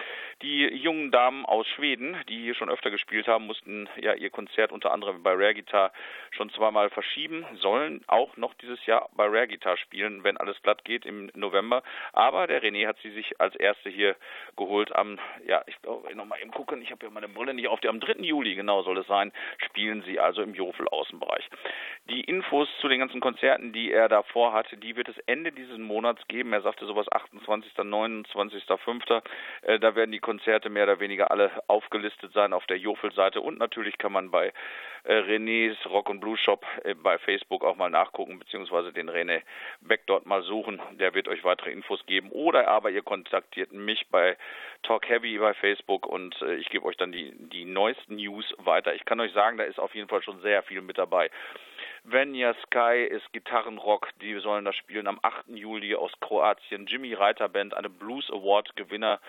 die 0.43 0.67
jungen 0.67 1.11
Damen 1.13 1.47
aus 1.47 1.67
Schweden, 1.69 2.17
die 2.29 2.43
hier 2.43 2.55
schon 2.55 2.69
öfter 2.69 2.91
gespielt 2.91 3.29
haben, 3.29 3.47
mussten 3.47 3.89
ja 3.97 4.15
ihr 4.15 4.31
Konzert 4.31 4.73
unter 4.73 4.91
anderem 4.91 5.23
bei 5.23 5.33
Rare 5.33 5.55
Guitar 5.55 5.93
schon 6.31 6.51
zweimal 6.51 6.91
verschieben, 6.91 7.47
sollen 7.55 8.03
auch 8.09 8.37
noch 8.37 8.55
dieses 8.55 8.85
Jahr 8.87 9.09
bei 9.15 9.27
Rare 9.27 9.49
Guitar 9.49 9.77
spielen, 9.77 10.25
wenn 10.25 10.37
alles 10.37 10.61
glatt 10.63 10.85
geht 10.85 11.07
im 11.07 11.31
November. 11.35 11.83
Aber 12.13 12.47
der 12.47 12.63
René 12.63 12.87
hat 12.89 12.99
sie 13.03 13.11
sich 13.11 13.41
als 13.41 13.55
erste 13.57 13.89
hier 13.89 14.17
geholt 14.57 14.95
am, 14.95 15.19
ja, 15.47 15.63
ich 15.67 15.81
glaube, 15.83 16.15
nochmal 16.17 16.41
eben 16.41 16.51
gucken, 16.51 16.83
ich 16.83 16.91
habe 16.91 17.07
ja 17.07 17.11
meine 17.11 17.29
Brille 17.29 17.55
nicht 17.55 17.69
auf, 17.69 17.81
am 17.85 18.01
3. 18.01 18.23
Juli 18.25 18.55
genau 18.55 18.83
soll 18.83 18.99
es 18.99 19.07
sein, 19.07 19.33
spielen 19.59 20.03
sie 20.03 20.19
also 20.19 20.43
im 20.43 20.55
Jofel 20.55 20.89
Außenbereich. 20.89 21.49
Die 22.11 22.21
Infos 22.21 22.69
zu 22.81 22.89
den 22.89 23.01
ganzen 23.01 23.21
Konzerten, 23.21 23.73
die 23.73 23.93
er 23.93 24.09
da 24.09 24.23
vorhat, 24.23 24.67
die 24.83 24.97
wird 24.97 25.09
es 25.09 25.19
Ende 25.27 25.53
dieses 25.53 25.79
Monats 25.79 26.27
geben. 26.29 26.53
Er 26.53 26.63
sagte 26.63 26.87
sowas 26.87 27.11
28., 27.11 27.73
29., 27.77 28.65
5. 28.85 29.05
Äh, 29.63 29.79
da 29.79 29.95
werden 29.95 30.13
die 30.13 30.19
Konzerte 30.19 30.69
mehr 30.69 30.85
oder 30.85 31.01
weniger 31.01 31.31
alle 31.31 31.51
aufgelistet 31.69 32.33
sein 32.33 32.53
auf 32.53 32.67
der 32.67 32.79
Jofel-Seite 32.79 33.41
und 33.41 33.59
natürlich 33.59 33.99
kann 33.99 34.13
man 34.13 34.31
bei 34.31 34.53
äh, 35.05 35.15
Renés 35.15 35.77
Rock 35.89 36.09
und 36.09 36.21
Blues 36.21 36.41
Shop 36.41 36.65
äh, 36.85 36.95
bei 36.95 37.19
Facebook 37.19 37.65
auch 37.65 37.77
mal 37.77 37.91
nachgucken, 37.91 38.39
beziehungsweise 38.39 38.93
den 38.93 39.11
René 39.11 39.43
Beck 39.81 40.03
dort 40.07 40.27
mal 40.27 40.43
suchen. 40.43 40.81
Der 40.93 41.15
wird 41.15 41.29
euch 41.29 41.43
weitere 41.45 41.73
Infos 41.73 42.05
geben. 42.07 42.31
Oder 42.31 42.69
aber 42.69 42.91
ihr 42.91 43.03
kontaktiert 43.03 43.73
mich 43.73 44.07
bei 44.11 44.37
Talk 44.83 45.09
Heavy 45.09 45.39
bei 45.39 45.55
Facebook 45.55 46.07
und 46.07 46.41
äh, 46.43 46.55
ich 46.55 46.69
gebe 46.71 46.85
euch 46.85 46.97
dann 46.97 47.13
die, 47.13 47.33
die 47.37 47.65
neuesten 47.65 48.17
News 48.17 48.55
weiter. 48.59 48.95
Ich 48.95 49.05
kann 49.05 49.21
euch 49.21 49.33
sagen, 49.33 49.42
da 49.51 49.65
ist 49.65 49.79
auf 49.79 49.95
jeden 49.95 50.09
Fall 50.09 50.23
schon 50.23 50.41
sehr 50.41 50.63
viel 50.63 50.81
mit 50.81 50.99
dabei. 50.99 51.31
Venja 52.05 52.55
Sky 52.67 53.05
ist 53.09 53.33
Gitarrenrock, 53.33 54.09
die 54.21 54.39
sollen 54.41 54.65
das 54.65 54.75
spielen 54.75 55.07
am 55.07 55.21
8. 55.23 55.49
Juli 55.49 55.95
aus 55.95 56.13
Kroatien. 56.21 56.87
Jimmy 56.87 57.15
Reiter 57.15 57.49
Band, 57.49 57.75
eine 57.75 57.91
Blues 57.91 58.29
Award 58.31 58.75
Gewinner 58.77 59.21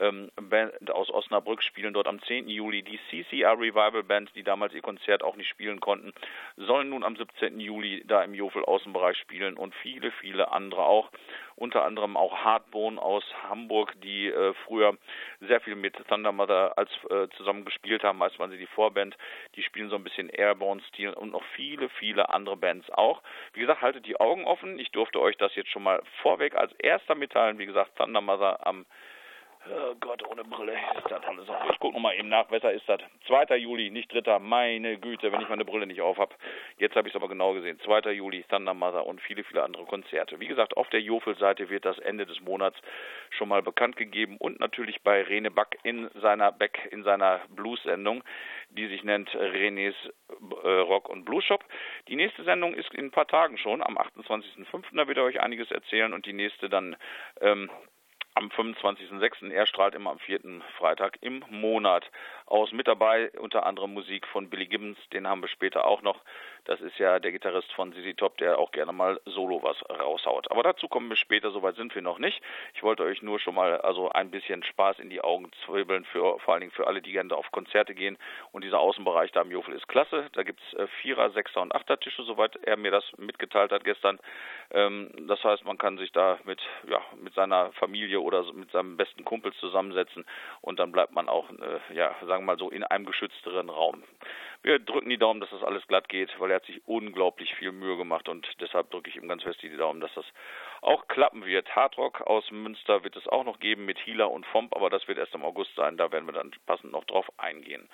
ähm, 0.00 0.30
Band 0.36 0.90
aus 0.90 1.10
Osnabrück 1.10 1.62
spielen 1.62 1.94
dort 1.94 2.06
am 2.06 2.20
10. 2.22 2.48
Juli. 2.48 2.82
Die 2.82 2.98
CCR 3.10 3.58
Revival 3.58 4.02
Band, 4.02 4.30
die 4.34 4.42
damals 4.42 4.74
ihr 4.74 4.82
Konzert 4.82 5.22
auch 5.22 5.36
nicht 5.36 5.48
spielen 5.48 5.80
konnten, 5.80 6.12
sollen 6.56 6.90
nun 6.90 7.04
am 7.04 7.16
17. 7.16 7.58
Juli 7.60 8.04
da 8.06 8.22
im 8.22 8.34
Jofel 8.34 8.64
Außenbereich 8.64 9.16
spielen 9.18 9.56
und 9.56 9.74
viele, 9.76 10.10
viele 10.12 10.52
andere 10.52 10.84
auch. 10.84 11.10
Unter 11.56 11.84
anderem 11.84 12.16
auch 12.16 12.36
Hardbone 12.44 13.02
aus 13.02 13.24
Hamburg, 13.48 13.92
die 14.00 14.28
äh, 14.28 14.54
früher 14.64 14.96
sehr 15.40 15.60
viel 15.60 15.74
mit 15.74 15.96
Thunder 16.06 16.30
Mother 16.30 16.78
als 16.78 16.90
äh, 17.10 17.28
zusammen 17.36 17.64
gespielt 17.64 18.04
haben, 18.04 18.18
meist 18.18 18.38
waren 18.38 18.50
sie 18.50 18.58
die 18.58 18.66
Vorband. 18.66 19.16
Die 19.56 19.62
spielen 19.62 19.90
so 19.90 19.96
ein 19.96 20.04
bisschen 20.04 20.28
Airborne-Stil 20.28 21.14
und 21.14 21.32
noch 21.32 21.42
viele, 21.56 21.88
viele 21.88 22.28
andere 22.28 22.56
Bands 22.56 22.88
auch. 22.90 23.22
Wie 23.54 23.60
gesagt, 23.60 23.82
haltet 23.82 24.06
die 24.06 24.20
Augen 24.20 24.44
offen. 24.44 24.78
Ich 24.78 24.92
durfte 24.92 25.20
euch 25.20 25.36
das 25.36 25.54
jetzt 25.56 25.70
schon 25.70 25.82
mal 25.82 26.00
vorweg 26.22 26.54
als 26.54 26.72
erster 26.74 27.16
mitteilen. 27.16 27.58
Wie 27.58 27.66
gesagt, 27.66 27.96
Thunder 27.96 28.20
Mother 28.20 28.64
am 28.64 28.86
Oh 29.66 29.94
Gott, 30.00 30.22
ohne 30.26 30.44
Brille 30.44 30.72
ist 30.72 31.10
das 31.10 31.22
alles 31.24 31.48
auch. 31.48 31.70
Ich 31.70 31.78
gucke 31.78 31.94
nochmal 31.94 32.16
eben 32.16 32.28
nach, 32.28 32.46
besser 32.46 32.72
ist 32.72 32.88
das. 32.88 33.00
2. 33.26 33.56
Juli, 33.56 33.90
nicht 33.90 34.10
3. 34.12 34.38
Meine 34.38 34.98
Güte, 34.98 35.30
wenn 35.32 35.40
ich 35.40 35.48
meine 35.48 35.64
Brille 35.64 35.86
nicht 35.86 36.00
auf 36.00 36.16
habe. 36.18 36.34
Jetzt 36.78 36.96
habe 36.96 37.08
ich 37.08 37.14
es 37.14 37.16
aber 37.16 37.28
genau 37.28 37.52
gesehen. 37.52 37.78
2. 37.80 38.12
Juli, 38.12 38.44
Thunder 38.48 38.72
Mother 38.72 39.06
und 39.06 39.20
viele, 39.20 39.44
viele 39.44 39.62
andere 39.62 39.84
Konzerte. 39.84 40.40
Wie 40.40 40.46
gesagt, 40.46 40.76
auf 40.76 40.88
der 40.90 41.00
Jofel-Seite 41.00 41.68
wird 41.68 41.84
das 41.84 41.98
Ende 41.98 42.24
des 42.24 42.40
Monats 42.40 42.78
schon 43.30 43.48
mal 43.48 43.62
bekannt 43.62 43.96
gegeben 43.96 44.36
und 44.38 44.60
natürlich 44.60 45.02
bei 45.02 45.22
Rene 45.22 45.50
Back 45.50 45.78
in 45.82 46.08
seiner 46.20 46.52
Beck, 46.52 46.88
in 46.90 47.02
seiner 47.02 47.40
Blues-Sendung, 47.50 48.24
die 48.70 48.86
sich 48.86 49.02
nennt 49.04 49.34
Renes 49.34 49.94
äh, 50.62 50.68
Rock 50.68 51.08
und 51.08 51.24
Blues 51.24 51.44
Shop. 51.44 51.64
Die 52.08 52.16
nächste 52.16 52.44
Sendung 52.44 52.74
ist 52.74 52.92
in 52.94 53.06
ein 53.06 53.10
paar 53.10 53.26
Tagen 53.26 53.58
schon, 53.58 53.82
am 53.82 53.98
28.05. 53.98 54.84
Da 54.94 55.08
wird 55.08 55.18
er 55.18 55.24
euch 55.24 55.40
einiges 55.40 55.70
erzählen 55.70 56.12
und 56.12 56.26
die 56.26 56.32
nächste 56.32 56.68
dann 56.68 56.96
ähm, 57.40 57.70
am 58.38 58.50
25.06. 58.50 59.50
Er 59.50 59.66
strahlt 59.66 59.96
immer 59.96 60.10
am 60.10 60.20
vierten 60.20 60.62
Freitag 60.78 61.18
im 61.22 61.44
Monat 61.50 62.08
aus. 62.46 62.70
Mit 62.70 62.86
dabei 62.86 63.32
unter 63.32 63.66
anderem 63.66 63.92
Musik 63.92 64.28
von 64.28 64.48
Billy 64.48 64.66
Gibbons, 64.66 64.96
den 65.12 65.26
haben 65.26 65.42
wir 65.42 65.48
später 65.48 65.84
auch 65.84 66.02
noch. 66.02 66.22
Das 66.64 66.80
ist 66.80 66.98
ja 66.98 67.18
der 67.18 67.32
Gitarrist 67.32 67.72
von 67.72 67.92
ZZ 67.92 68.16
Top, 68.16 68.36
der 68.38 68.58
auch 68.58 68.70
gerne 68.72 68.92
mal 68.92 69.20
solo 69.24 69.62
was 69.62 69.76
raushaut. 69.90 70.50
Aber 70.50 70.62
dazu 70.62 70.86
kommen 70.86 71.08
wir 71.08 71.16
später, 71.16 71.50
soweit 71.50 71.76
sind 71.76 71.94
wir 71.94 72.02
noch 72.02 72.18
nicht. 72.18 72.40
Ich 72.74 72.82
wollte 72.82 73.02
euch 73.04 73.22
nur 73.22 73.40
schon 73.40 73.54
mal 73.54 73.80
also 73.80 74.10
ein 74.10 74.30
bisschen 74.30 74.62
Spaß 74.62 74.98
in 74.98 75.10
die 75.10 75.20
Augen 75.20 75.50
zwiebeln, 75.64 76.04
für, 76.04 76.38
vor 76.38 76.54
allen 76.54 76.60
Dingen 76.60 76.72
für 76.72 76.86
alle, 76.86 77.02
die 77.02 77.12
gerne 77.12 77.34
auf 77.34 77.50
Konzerte 77.50 77.94
gehen. 77.94 78.18
Und 78.52 78.64
dieser 78.64 78.78
Außenbereich 78.78 79.32
da 79.32 79.40
am 79.40 79.50
Jofel 79.50 79.74
ist 79.74 79.88
klasse. 79.88 80.28
Da 80.34 80.42
gibt 80.44 80.60
es 80.60 80.78
äh, 80.78 80.86
Vierer, 81.02 81.30
Sechser 81.30 81.60
und 81.60 81.74
Achter 81.74 81.98
Tische, 81.98 82.22
soweit 82.22 82.54
er 82.56 82.76
mir 82.76 82.90
das 82.92 83.04
mitgeteilt 83.16 83.72
hat 83.72 83.84
gestern. 83.84 84.20
Ähm, 84.70 85.10
das 85.26 85.42
heißt, 85.42 85.64
man 85.64 85.78
kann 85.78 85.98
sich 85.98 86.12
da 86.12 86.38
mit, 86.44 86.60
ja, 86.86 87.00
mit 87.16 87.34
seiner 87.34 87.72
Familie 87.72 88.20
oder 88.28 88.52
mit 88.52 88.70
seinem 88.70 88.96
besten 88.96 89.24
Kumpel 89.24 89.52
zusammensetzen 89.54 90.24
und 90.60 90.78
dann 90.78 90.92
bleibt 90.92 91.12
man 91.12 91.28
auch, 91.28 91.50
äh, 91.50 91.94
ja, 91.94 92.14
sagen 92.20 92.44
wir 92.44 92.54
mal 92.54 92.58
so, 92.58 92.70
in 92.70 92.84
einem 92.84 93.06
geschützteren 93.06 93.70
Raum. 93.70 94.04
Wir 94.62 94.78
drücken 94.80 95.08
die 95.08 95.18
Daumen, 95.18 95.40
dass 95.40 95.50
das 95.50 95.62
alles 95.62 95.86
glatt 95.86 96.08
geht, 96.08 96.30
weil 96.38 96.50
er 96.50 96.56
hat 96.56 96.66
sich 96.66 96.82
unglaublich 96.86 97.54
viel 97.54 97.72
Mühe 97.72 97.96
gemacht 97.96 98.28
und 98.28 98.46
deshalb 98.60 98.90
drücke 98.90 99.08
ich 99.08 99.16
ihm 99.16 99.28
ganz 99.28 99.42
fest 99.44 99.62
die 99.62 99.76
Daumen, 99.76 100.00
dass 100.00 100.12
das 100.14 100.26
auch 100.80 101.06
klappen 101.08 101.46
wird. 101.46 101.74
Hardrock 101.74 102.20
aus 102.22 102.50
Münster 102.50 103.04
wird 103.04 103.16
es 103.16 103.28
auch 103.28 103.44
noch 103.44 103.60
geben 103.60 103.84
mit 103.84 103.98
Healer 104.04 104.30
und 104.30 104.46
Fomp, 104.46 104.74
aber 104.74 104.90
das 104.90 105.06
wird 105.08 105.18
erst 105.18 105.34
im 105.34 105.44
August 105.44 105.74
sein, 105.76 105.96
da 105.96 106.10
werden 106.12 106.26
wir 106.26 106.32
dann 106.32 106.50
passend 106.66 106.92
noch 106.92 107.04
drauf 107.04 107.26
eingehen. 107.38 107.88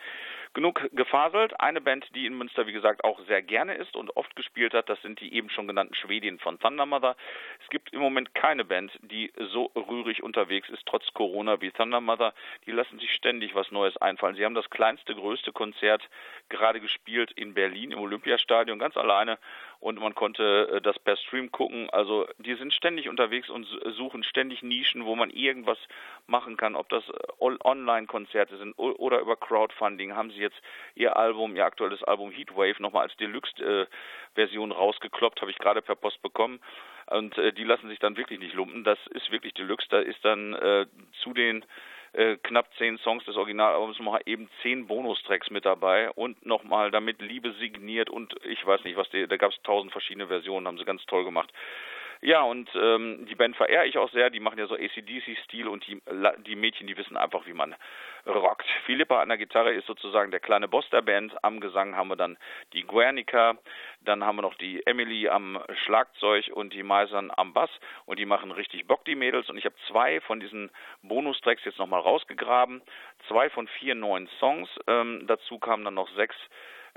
Genug 0.55 0.89
gefaselt. 0.93 1.59
Eine 1.61 1.81
Band, 1.81 2.07
die 2.15 2.27
in 2.27 2.39
Münster, 2.39 2.67
wie 2.69 2.73
gesagt, 2.73 3.03
auch 3.03 3.19
sehr 3.27 3.43
gerne 3.43 3.75
ist 3.75 3.97
und 3.97 4.17
oft 4.17 4.37
gespielt 4.37 4.73
hat, 4.73 4.89
das 4.89 5.03
sind 5.03 5.21
die 5.21 5.35
eben 5.35 5.51
schon 5.51 5.67
genannten 5.67 5.95
Schwedien 5.95 6.39
von 6.39 6.61
Thunder 6.61 6.87
Mother. 6.87 7.17
Es 7.61 7.69
gibt 7.71 7.93
im 7.93 8.01
Moment 8.01 8.35
keine 8.37 8.65
Band, 8.65 8.93
die 9.03 9.33
so 9.53 9.73
rührig 9.75 10.23
unterwegs 10.23 10.69
ist, 10.69 10.87
trotz 10.87 11.13
Corona, 11.13 11.61
wie 11.61 11.73
Thunder 11.73 12.01
Mother. 12.01 12.35
Die 12.67 12.71
lassen 12.71 13.01
sich 13.01 13.13
ständig 13.13 13.57
was 13.57 13.73
Neues 13.73 13.97
einfallen. 13.97 14.37
Sie 14.37 14.45
haben 14.45 14.55
das 14.55 14.71
kleinste, 14.71 15.15
größte 15.15 15.51
Konzert 15.53 16.09
gerade 16.49 16.81
gespielt 16.81 17.33
in 17.33 17.55
Berlin 17.55 17.91
im 17.91 17.99
Olympiastadion, 17.99 18.79
ganz 18.79 18.97
alleine. 18.97 19.39
Und 19.85 20.01
man 20.01 20.15
konnte 20.15 20.71
äh, 20.73 20.81
das 20.81 20.99
per 20.99 21.15
Stream 21.19 21.53
gucken. 21.53 21.91
Also 21.91 22.27
die 22.39 22.55
sind 22.55 22.73
ständig 22.73 23.11
unterwegs 23.11 23.51
und 23.51 23.67
suchen 23.99 24.25
ständig 24.25 24.63
Nischen, 24.63 25.05
wo 25.05 25.15
man 25.15 25.29
irgendwas 25.29 25.77
machen 26.27 26.57
kann, 26.57 26.75
ob 26.75 26.89
das 26.89 27.07
äh, 27.11 27.13
Online-Konzerte 27.39 28.57
sind 28.57 28.73
oder 28.79 29.21
über 29.21 29.37
Crowdfunding. 29.37 30.15
Haben 30.15 30.31
sie 30.31 30.41
jetzt 30.41 30.57
ihr 30.95 31.19
Album, 31.19 31.55
ihr 31.55 31.67
aktuelles 31.67 32.03
Album 32.03 32.31
Heatwave 32.31 32.81
nochmal 32.81 33.03
als 33.03 33.17
Deluxe-Version 33.19 34.73
rausgekloppt, 34.73 35.43
habe 35.43 35.51
ich 35.51 35.59
gerade 35.59 35.83
per 35.83 35.97
Post 35.97 36.23
bekommen. 36.23 36.61
Und 37.11 37.37
äh, 37.37 37.53
die 37.53 37.65
lassen 37.65 37.91
sich 37.91 37.99
dann 37.99 38.17
wirklich 38.17 38.39
nicht 38.39 38.55
lumpen. 38.55 38.85
Das 38.85 38.99
ist 39.09 39.31
wirklich 39.31 39.53
Deluxe. 39.53 39.89
Da 39.91 39.99
ist 39.99 40.25
dann 40.25 40.55
äh, 40.55 40.87
zu 41.23 41.35
den 41.35 41.63
äh, 42.15 42.37
knapp 42.43 42.67
zehn 42.79 42.99
Songs 42.99 43.25
des 43.25 43.37
Originalalbums 43.37 43.99
noch 43.99 44.19
eben 44.25 44.49
zehn 44.63 44.87
Bonustracks 44.87 45.51
mit 45.51 45.65
dabei 45.65 46.11
und 46.11 46.45
nochmal 46.47 46.91
damit 46.91 47.21
Liebe 47.21 47.53
signiert 47.55 48.09
und 48.09 48.35
ich 48.45 48.65
weiß 48.65 48.85
nicht 48.85 48.97
was, 48.97 49.09
die, 49.11 49.27
da 49.27 49.37
gab 49.37 49.53
es 49.53 49.63
tausend 49.63 49.93
verschiedene 49.93 50.29
Versionen, 50.29 50.67
haben 50.67 50.79
sie 50.79 50.85
ganz 50.85 51.05
toll 51.07 51.25
gemacht. 51.25 51.53
Ja, 52.25 52.41
und 52.41 52.71
ähm, 52.75 53.27
die 53.29 53.35
Band 53.35 53.55
verehre 53.55 53.85
ich 53.85 53.99
auch 53.99 54.11
sehr. 54.11 54.31
Die 54.31 54.41
machen 54.41 54.59
ja 54.59 54.67
so 54.67 54.77
ACDC-Stil 54.77 55.69
und 55.69 55.87
die, 55.87 56.01
die 56.47 56.57
Mädchen, 56.57 56.87
die 56.87 56.97
wissen 56.97 57.19
einfach, 57.19 57.45
wie 57.45 57.53
man 57.53 57.75
rockt. 58.25 58.65
Philippa 58.87 59.21
an 59.21 59.29
der 59.29 59.37
Gitarre 59.37 59.75
ist 59.75 59.87
sozusagen 59.87 60.31
der 60.31 60.41
kleine 60.41 60.67
Boss 60.67 60.89
der 60.89 61.03
Band. 61.03 61.35
Am 61.45 61.61
Gesang 61.61 61.95
haben 61.97 62.09
wir 62.09 62.17
dann 62.17 62.39
die 62.73 62.85
Guernica, 62.85 63.59
dann 64.01 64.25
haben 64.25 64.37
wir 64.37 64.43
noch 64.43 64.55
die 64.55 64.87
Emily 64.87 65.29
am 65.29 65.63
Schlagzeug 65.85 66.49
und 66.55 66.73
die 66.73 66.83
Meisern 66.83 67.31
am 67.37 67.53
Bass 67.53 67.69
und 68.07 68.19
die 68.19 68.25
machen 68.25 68.53
richtig 68.53 68.87
Bock, 68.87 69.05
die 69.05 69.17
Mädels. 69.17 69.51
Und 69.51 69.59
ich 69.59 69.67
habe 69.67 69.77
zwei 69.89 70.23
von 70.23 70.41
diesen 70.41 70.71
Bonustracks 71.03 71.67
jetzt 71.67 71.79
nochmal 71.79 72.01
rausgegraben. 72.01 72.81
Zwei 73.29 73.51
von 73.51 73.69
vier 73.69 73.95
neuen 73.95 74.29
Songs. 74.41 74.71
Ähm, 74.87 75.27
dazu 75.27 75.59
kamen 75.59 75.85
dann 75.85 75.93
noch 75.93 76.09
sechs 76.17 76.37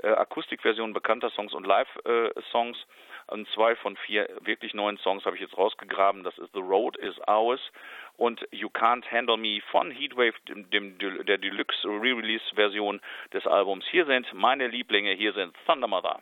äh, 0.02 0.08
Akustikversionen 0.08 0.94
bekannter 0.94 1.28
Songs 1.28 1.52
und 1.52 1.66
Live-Songs. 1.66 2.78
Äh, 2.78 2.86
Und 3.28 3.48
zwei 3.50 3.76
von 3.76 3.96
vier 3.96 4.28
wirklich 4.40 4.74
neuen 4.74 4.98
Songs 4.98 5.24
habe 5.24 5.36
ich 5.36 5.42
jetzt 5.42 5.56
rausgegraben. 5.56 6.24
Das 6.24 6.36
ist 6.38 6.52
The 6.54 6.60
Road 6.60 6.96
is 6.96 7.16
Ours 7.26 7.60
und 8.16 8.46
You 8.50 8.68
Can't 8.68 9.10
Handle 9.10 9.36
Me 9.36 9.60
von 9.70 9.90
Heatwave, 9.90 10.34
dem, 10.48 10.68
dem, 10.70 10.98
der 10.98 11.38
Deluxe 11.38 11.86
Re-Release-Version 11.86 13.00
des 13.32 13.46
Albums. 13.46 13.84
Hier 13.90 14.06
sind 14.06 14.32
meine 14.32 14.66
Lieblinge, 14.66 15.12
hier 15.12 15.32
sind 15.34 15.54
Thunder 15.66 15.88
Mother. 15.88 16.20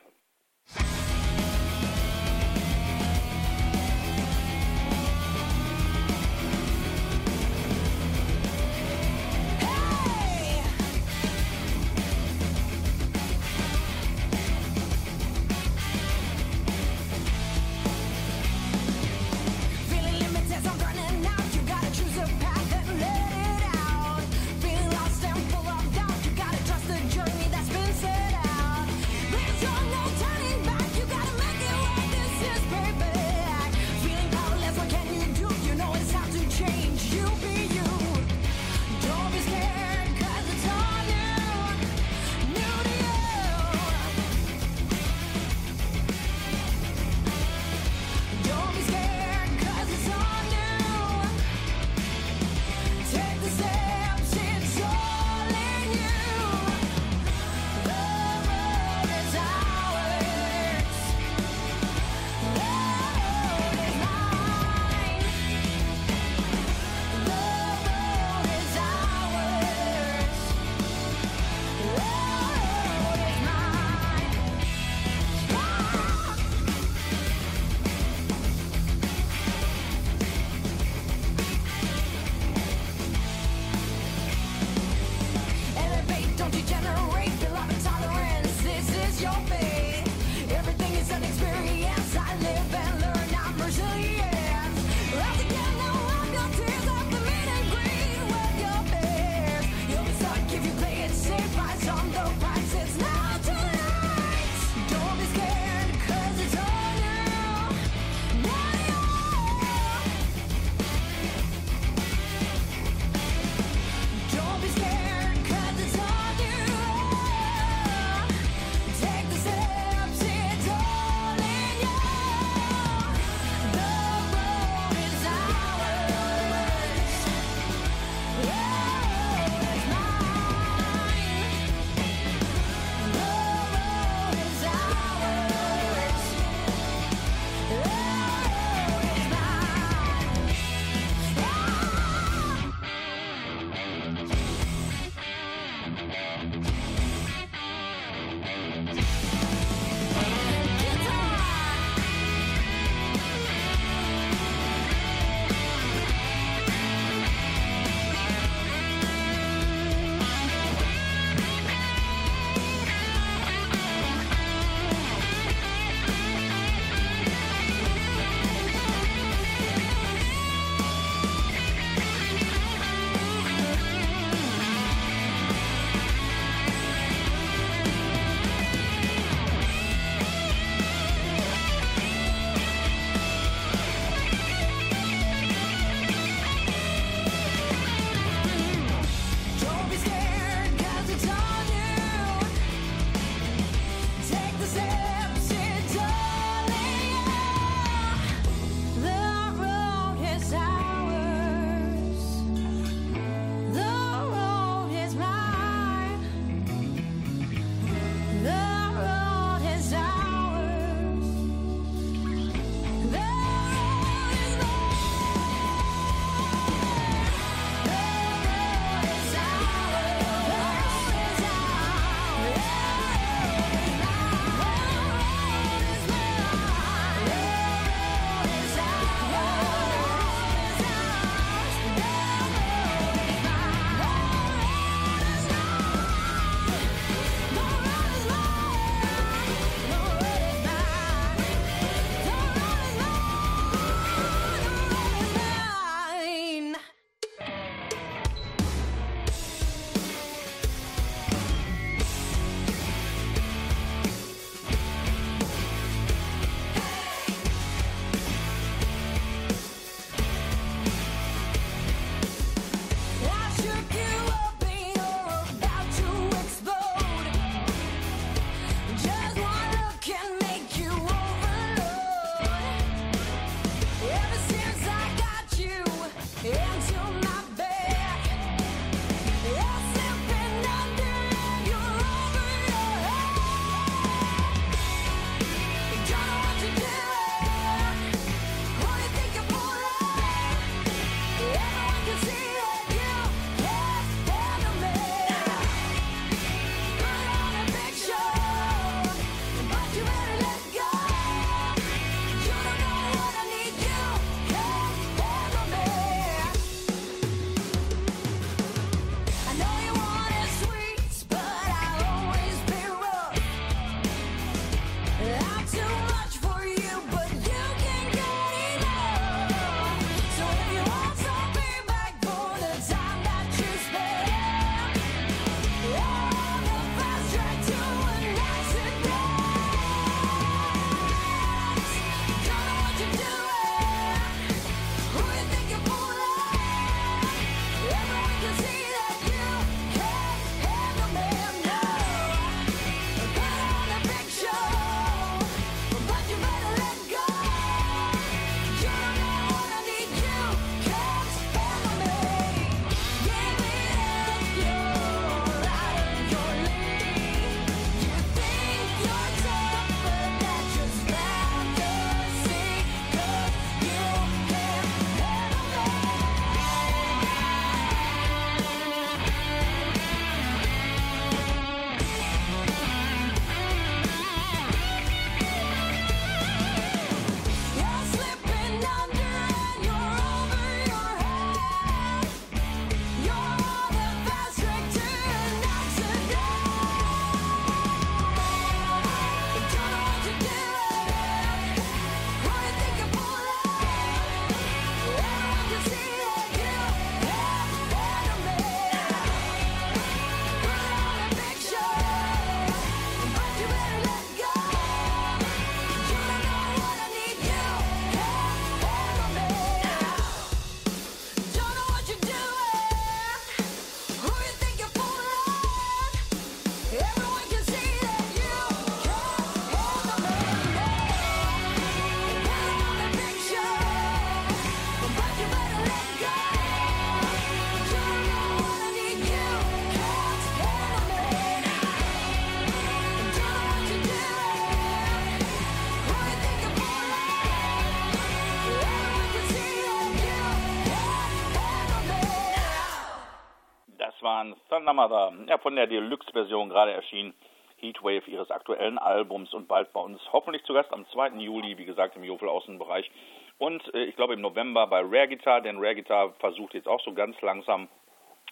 Ja, 445.49 445.59
von 445.59 445.77
der 445.77 445.87
Deluxe-Version 445.87 446.69
gerade 446.69 446.93
erschienen. 446.93 447.35
Heatwave 447.79 448.27
ihres 448.29 448.51
aktuellen 448.51 448.99
Albums 448.99 449.53
und 449.53 449.69
bald 449.69 449.93
bei 449.93 450.01
uns 450.01 450.21
hoffentlich 450.33 450.65
zu 450.65 450.73
Gast 450.73 450.93
am 450.93 451.07
2. 451.09 451.39
Juli, 451.39 451.77
wie 451.77 451.85
gesagt, 451.85 452.17
im 452.17 452.25
Jofel 452.25 452.49
Außenbereich. 452.49 453.11
Und 453.59 453.83
äh, 453.95 454.05
ich 454.05 454.17
glaube 454.17 454.35
im 454.35 454.41
November 454.41 454.87
bei 454.87 455.01
Rare 455.01 455.29
Guitar, 455.29 455.61
denn 455.61 455.77
Rare 455.79 455.95
Guitar 455.95 456.33
versucht 456.39 456.75
jetzt 456.75 456.89
auch 456.89 457.01
so 457.03 457.13
ganz 457.13 457.41
langsam 457.43 457.89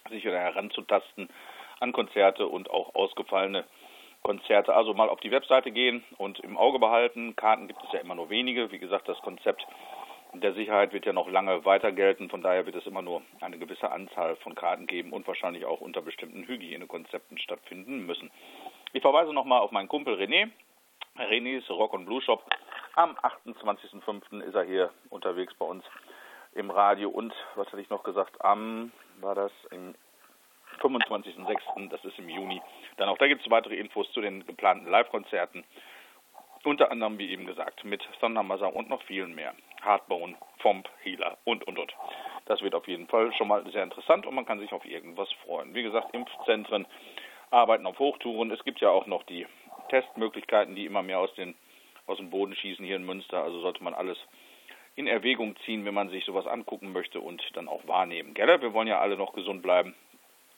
sich 0.09 0.23
wieder 0.23 0.39
heranzutasten 0.39 1.29
an 1.79 1.91
Konzerte 1.91 2.47
und 2.47 2.69
auch 2.69 2.93
ausgefallene 2.93 3.65
Konzerte. 4.21 4.73
Also 4.75 4.93
mal 4.93 5.09
auf 5.09 5.19
die 5.19 5.31
Webseite 5.31 5.71
gehen 5.71 6.03
und 6.17 6.39
im 6.39 6.57
Auge 6.57 6.79
behalten. 6.79 7.35
Karten 7.35 7.67
gibt 7.67 7.83
es 7.83 7.91
ja 7.91 7.99
immer 7.99 8.15
nur 8.15 8.29
wenige. 8.29 8.71
Wie 8.71 8.79
gesagt, 8.79 9.07
das 9.07 9.19
Konzept 9.19 9.65
der 10.41 10.53
Sicherheit 10.53 10.93
wird 10.93 11.05
ja 11.05 11.13
noch 11.13 11.29
lange 11.29 11.65
weiter 11.65 11.91
gelten. 11.91 12.29
Von 12.29 12.41
daher 12.41 12.65
wird 12.65 12.75
es 12.75 12.85
immer 12.85 13.01
nur 13.01 13.21
eine 13.41 13.57
gewisse 13.57 13.91
Anzahl 13.91 14.35
von 14.37 14.55
Karten 14.55 14.87
geben 14.87 15.13
und 15.13 15.27
wahrscheinlich 15.27 15.65
auch 15.65 15.81
unter 15.81 16.01
bestimmten 16.01 16.47
Hygienekonzepten 16.47 17.37
stattfinden 17.37 18.05
müssen. 18.05 18.31
Ich 18.93 19.01
verweise 19.01 19.33
nochmal 19.33 19.61
auf 19.61 19.71
meinen 19.71 19.87
Kumpel 19.87 20.15
René. 20.15 20.49
Renés 21.17 21.69
Rock 21.69 21.93
und 21.93 22.05
Blue 22.05 22.21
Shop. 22.21 22.43
Am 22.95 23.15
28.05. 23.17 24.41
ist 24.41 24.55
er 24.55 24.63
hier 24.63 24.91
unterwegs 25.09 25.53
bei 25.55 25.65
uns 25.65 25.83
im 26.53 26.71
Radio 26.71 27.09
und, 27.09 27.33
was 27.55 27.67
hatte 27.67 27.81
ich 27.81 27.89
noch 27.89 28.03
gesagt, 28.03 28.43
am, 28.43 28.91
war 29.19 29.35
das 29.35 29.51
im 29.71 29.95
25.06., 30.81 31.89
das 31.89 32.03
ist 32.03 32.19
im 32.19 32.29
Juni. 32.29 32.61
Dann 32.97 33.09
auch 33.09 33.17
da 33.17 33.27
gibt 33.27 33.41
es 33.41 33.51
weitere 33.51 33.75
Infos 33.75 34.11
zu 34.13 34.21
den 34.21 34.45
geplanten 34.45 34.89
Live-Konzerten. 34.89 35.63
Unter 36.63 36.91
anderem, 36.91 37.17
wie 37.17 37.29
eben 37.29 37.45
gesagt, 37.45 37.83
mit 37.83 38.01
Thundermother 38.19 38.75
und 38.75 38.89
noch 38.89 39.01
vielen 39.03 39.35
mehr. 39.35 39.53
Hardbone, 39.81 40.35
Fomp, 40.59 40.89
Healer 41.01 41.37
und, 41.43 41.65
und, 41.67 41.77
und. 41.77 41.93
Das 42.45 42.61
wird 42.61 42.75
auf 42.75 42.87
jeden 42.87 43.07
Fall 43.07 43.33
schon 43.33 43.47
mal 43.47 43.63
sehr 43.71 43.83
interessant 43.83 44.25
und 44.25 44.35
man 44.35 44.45
kann 44.45 44.59
sich 44.59 44.71
auf 44.71 44.85
irgendwas 44.85 45.31
freuen. 45.45 45.73
Wie 45.73 45.83
gesagt, 45.83 46.13
Impfzentren 46.13 46.85
arbeiten 47.49 47.85
auf 47.85 47.99
Hochtouren. 47.99 48.51
Es 48.51 48.63
gibt 48.63 48.81
ja 48.81 48.89
auch 48.89 49.07
noch 49.07 49.23
die 49.23 49.47
Testmöglichkeiten, 49.89 50.75
die 50.75 50.85
immer 50.85 51.01
mehr 51.01 51.19
aus, 51.19 51.33
den, 51.35 51.55
aus 52.05 52.17
dem 52.17 52.29
Boden 52.29 52.55
schießen 52.55 52.85
hier 52.85 52.95
in 52.95 53.05
Münster. 53.05 53.41
Also 53.43 53.61
sollte 53.61 53.83
man 53.83 53.93
alles 53.93 54.17
in 54.95 55.07
Erwägung 55.07 55.55
ziehen, 55.65 55.85
wenn 55.85 55.93
man 55.93 56.09
sich 56.09 56.25
sowas 56.25 56.47
angucken 56.47 56.91
möchte 56.91 57.19
und 57.19 57.41
dann 57.53 57.67
auch 57.67 57.85
wahrnehmen. 57.87 58.33
Gell? 58.33 58.61
Wir 58.61 58.73
wollen 58.73 58.87
ja 58.87 58.99
alle 58.99 59.17
noch 59.17 59.33
gesund 59.33 59.61
bleiben 59.61 59.93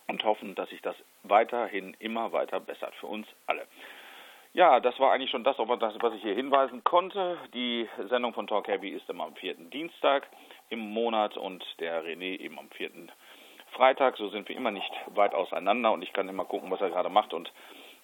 und 0.08 0.24
hoffen, 0.24 0.56
dass 0.56 0.70
sich 0.70 0.82
das 0.82 0.96
weiterhin 1.24 1.96
immer 2.00 2.32
weiter 2.32 2.60
bessert 2.60 2.94
für 2.96 3.08
uns 3.08 3.28
alle. 3.46 3.68
Ja, 4.58 4.80
das 4.80 5.00
war 5.00 5.12
eigentlich 5.12 5.30
schon 5.30 5.44
das, 5.44 5.56
was 5.60 6.14
ich 6.16 6.24
hier 6.24 6.34
hinweisen 6.34 6.84
konnte. 6.84 7.38
Die 7.54 7.88
Sendung 8.10 8.34
von 8.34 8.48
Talk 8.48 8.68
Heavy 8.68 8.90
ist 8.90 9.08
immer 9.08 9.26
am 9.26 9.36
vierten 9.36 9.70
Dienstag 9.70 10.26
im 10.70 10.80
Monat 10.80 11.38
und 11.38 11.64
der 11.78 12.04
René 12.04 12.40
eben 12.40 12.58
am 12.58 12.68
vierten 12.72 13.12
Freitag. 13.74 14.18
So 14.18 14.30
sind 14.30 14.50
wir 14.50 14.56
immer 14.56 14.72
nicht 14.72 14.92
weit 15.14 15.36
auseinander 15.36 15.92
und 15.92 16.02
ich 16.02 16.12
kann 16.12 16.28
immer 16.28 16.44
gucken, 16.44 16.72
was 16.72 16.82
er 16.82 16.90
gerade 16.90 17.10
macht 17.10 17.36
und 17.36 17.54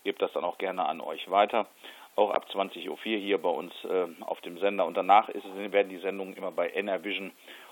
gebe 0.04 0.20
das 0.20 0.32
dann 0.34 0.44
auch 0.44 0.60
gerne 0.60 0.86
an 0.86 1.02
euch 1.02 1.28
weiter. 1.32 1.66
Auch 2.16 2.30
ab 2.30 2.46
20.04 2.54 2.88
Uhr 2.88 2.98
hier 3.00 3.42
bei 3.42 3.50
uns 3.50 3.74
äh, 3.86 4.06
auf 4.22 4.40
dem 4.42 4.60
Sender. 4.60 4.86
Und 4.86 4.96
danach 4.96 5.30
ist, 5.30 5.46
werden 5.72 5.90
die 5.90 5.98
Sendungen 5.98 6.36
immer 6.36 6.52
bei 6.52 6.70
NR 6.70 7.04
Vision 7.04 7.32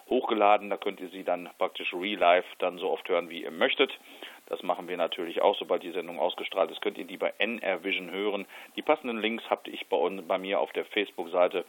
hochgeladen. 0.09 0.71
Da 0.71 0.77
könnt 0.77 0.99
ihr 1.01 1.09
sie 1.09 1.23
dann 1.23 1.51
praktisch 1.59 1.93
real 1.93 2.17
live 2.17 2.45
dann 2.57 2.79
so 2.79 2.89
oft 2.89 3.07
hören, 3.07 3.29
wie 3.29 3.43
ihr 3.43 3.51
möchtet. 3.51 3.91
Das 4.51 4.61
machen 4.63 4.89
wir 4.89 4.97
natürlich 4.97 5.41
auch, 5.41 5.55
sobald 5.55 5.81
die 5.81 5.91
Sendung 5.91 6.19
ausgestrahlt 6.19 6.69
ist, 6.71 6.81
könnt 6.81 6.97
ihr 6.97 7.05
die 7.05 7.15
bei 7.15 7.33
NR 7.37 7.85
Vision 7.85 8.11
hören. 8.11 8.45
Die 8.75 8.81
passenden 8.81 9.17
Links 9.17 9.49
habt 9.49 9.69
ich 9.69 9.87
bei, 9.87 9.97
bei 10.27 10.37
mir 10.37 10.59
auf 10.59 10.73
der 10.73 10.83
Facebook-Seite 10.83 11.63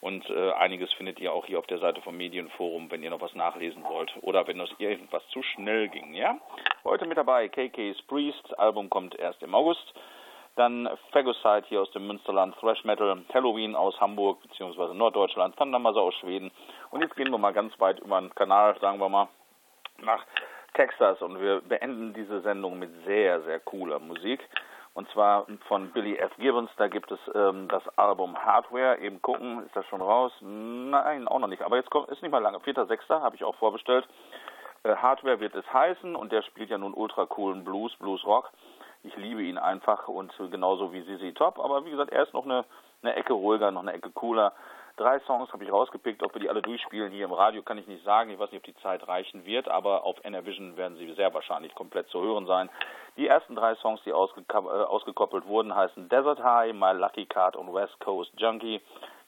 und 0.00 0.24
äh, 0.30 0.52
einiges 0.52 0.92
findet 0.92 1.18
ihr 1.18 1.32
auch 1.32 1.46
hier 1.46 1.58
auf 1.58 1.66
der 1.66 1.80
Seite 1.80 2.00
vom 2.00 2.16
Medienforum, 2.16 2.92
wenn 2.92 3.02
ihr 3.02 3.10
noch 3.10 3.20
was 3.20 3.34
nachlesen 3.34 3.82
wollt 3.82 4.12
oder 4.20 4.46
wenn 4.46 4.60
es 4.60 4.70
irgendwas 4.78 5.26
zu 5.30 5.42
schnell 5.42 5.88
ging. 5.88 6.14
Ja? 6.14 6.38
Heute 6.84 7.06
mit 7.06 7.18
dabei 7.18 7.48
KK's 7.48 8.00
Priest, 8.02 8.56
Album 8.56 8.88
kommt 8.88 9.18
erst 9.18 9.42
im 9.42 9.56
August. 9.56 9.92
Dann 10.54 10.88
Phagocyte 11.10 11.66
hier 11.68 11.82
aus 11.82 11.90
dem 11.90 12.06
Münsterland, 12.06 12.54
Thrash 12.60 12.84
Metal, 12.84 13.20
Halloween 13.34 13.74
aus 13.74 14.00
Hamburg 14.00 14.40
bzw. 14.42 14.94
Norddeutschland, 14.94 15.56
Thundermother 15.56 16.02
aus 16.02 16.14
Schweden. 16.14 16.52
Und 16.92 17.00
jetzt 17.00 17.16
gehen 17.16 17.32
wir 17.32 17.38
mal 17.38 17.52
ganz 17.52 17.72
weit 17.80 17.98
über 17.98 18.20
den 18.20 18.32
Kanal, 18.36 18.78
sagen 18.78 19.00
wir 19.00 19.08
mal, 19.08 19.26
nach 20.02 20.24
Texas 20.74 21.20
und 21.22 21.40
wir 21.40 21.60
beenden 21.60 22.14
diese 22.14 22.40
Sendung 22.40 22.78
mit 22.78 22.90
sehr, 23.04 23.42
sehr 23.42 23.60
cooler 23.60 23.98
Musik. 23.98 24.40
Und 24.94 25.08
zwar 25.10 25.46
von 25.68 25.92
Billy 25.92 26.16
F. 26.16 26.32
Gibbons, 26.38 26.70
da 26.76 26.88
gibt 26.88 27.12
es 27.12 27.20
ähm, 27.32 27.68
das 27.68 27.86
Album 27.96 28.36
Hardware. 28.36 28.98
Eben 28.98 29.22
gucken, 29.22 29.64
ist 29.64 29.76
das 29.76 29.86
schon 29.86 30.00
raus? 30.00 30.32
Nein, 30.40 31.28
auch 31.28 31.38
noch 31.38 31.46
nicht. 31.46 31.62
Aber 31.62 31.76
jetzt 31.76 31.90
kommt, 31.90 32.08
ist 32.08 32.20
nicht 32.20 32.32
mal 32.32 32.42
lange. 32.42 32.58
4.6. 32.58 33.08
habe 33.20 33.36
ich 33.36 33.44
auch 33.44 33.54
vorbestellt. 33.56 34.08
Äh, 34.82 34.96
Hardware 34.96 35.38
wird 35.38 35.54
es 35.54 35.72
heißen 35.72 36.16
und 36.16 36.32
der 36.32 36.42
spielt 36.42 36.70
ja 36.70 36.78
nun 36.78 36.94
ultra 36.94 37.26
coolen 37.26 37.62
Blues, 37.64 37.94
Blues 38.00 38.24
Rock. 38.24 38.50
Ich 39.04 39.16
liebe 39.16 39.42
ihn 39.42 39.58
einfach 39.58 40.08
und 40.08 40.32
genauso 40.50 40.92
wie 40.92 41.02
Sisi 41.02 41.32
Top. 41.32 41.60
Aber 41.60 41.84
wie 41.84 41.90
gesagt, 41.90 42.10
er 42.10 42.24
ist 42.24 42.34
noch 42.34 42.44
eine, 42.44 42.64
eine 43.02 43.14
Ecke 43.14 43.34
ruhiger, 43.34 43.70
noch 43.70 43.82
eine 43.82 43.92
Ecke 43.92 44.10
cooler. 44.10 44.52
Drei 44.98 45.20
Songs 45.20 45.52
habe 45.52 45.62
ich 45.62 45.70
rausgepickt. 45.70 46.24
Ob 46.24 46.34
wir 46.34 46.40
die 46.40 46.48
alle 46.48 46.60
durchspielen 46.60 47.12
hier 47.12 47.24
im 47.24 47.32
Radio, 47.32 47.62
kann 47.62 47.78
ich 47.78 47.86
nicht 47.86 48.04
sagen. 48.04 48.32
Ich 48.32 48.38
weiß 48.40 48.50
nicht, 48.50 48.58
ob 48.58 48.64
die 48.64 48.82
Zeit 48.82 49.06
reichen 49.06 49.46
wird, 49.46 49.68
aber 49.68 50.02
auf 50.02 50.16
NRVision 50.24 50.76
werden 50.76 50.98
sie 50.98 51.12
sehr 51.14 51.32
wahrscheinlich 51.32 51.72
komplett 51.76 52.08
zu 52.08 52.20
hören 52.20 52.46
sein. 52.46 52.68
Die 53.16 53.28
ersten 53.28 53.54
drei 53.54 53.76
Songs, 53.76 54.00
die 54.04 54.10
äh, 54.10 54.14
ausgekoppelt 54.14 55.46
wurden, 55.46 55.72
heißen 55.72 56.08
Desert 56.08 56.42
High, 56.42 56.72
My 56.74 56.92
Lucky 56.94 57.26
Card 57.26 57.54
und 57.54 57.72
West 57.72 58.00
Coast 58.00 58.32
Junkie. 58.38 58.80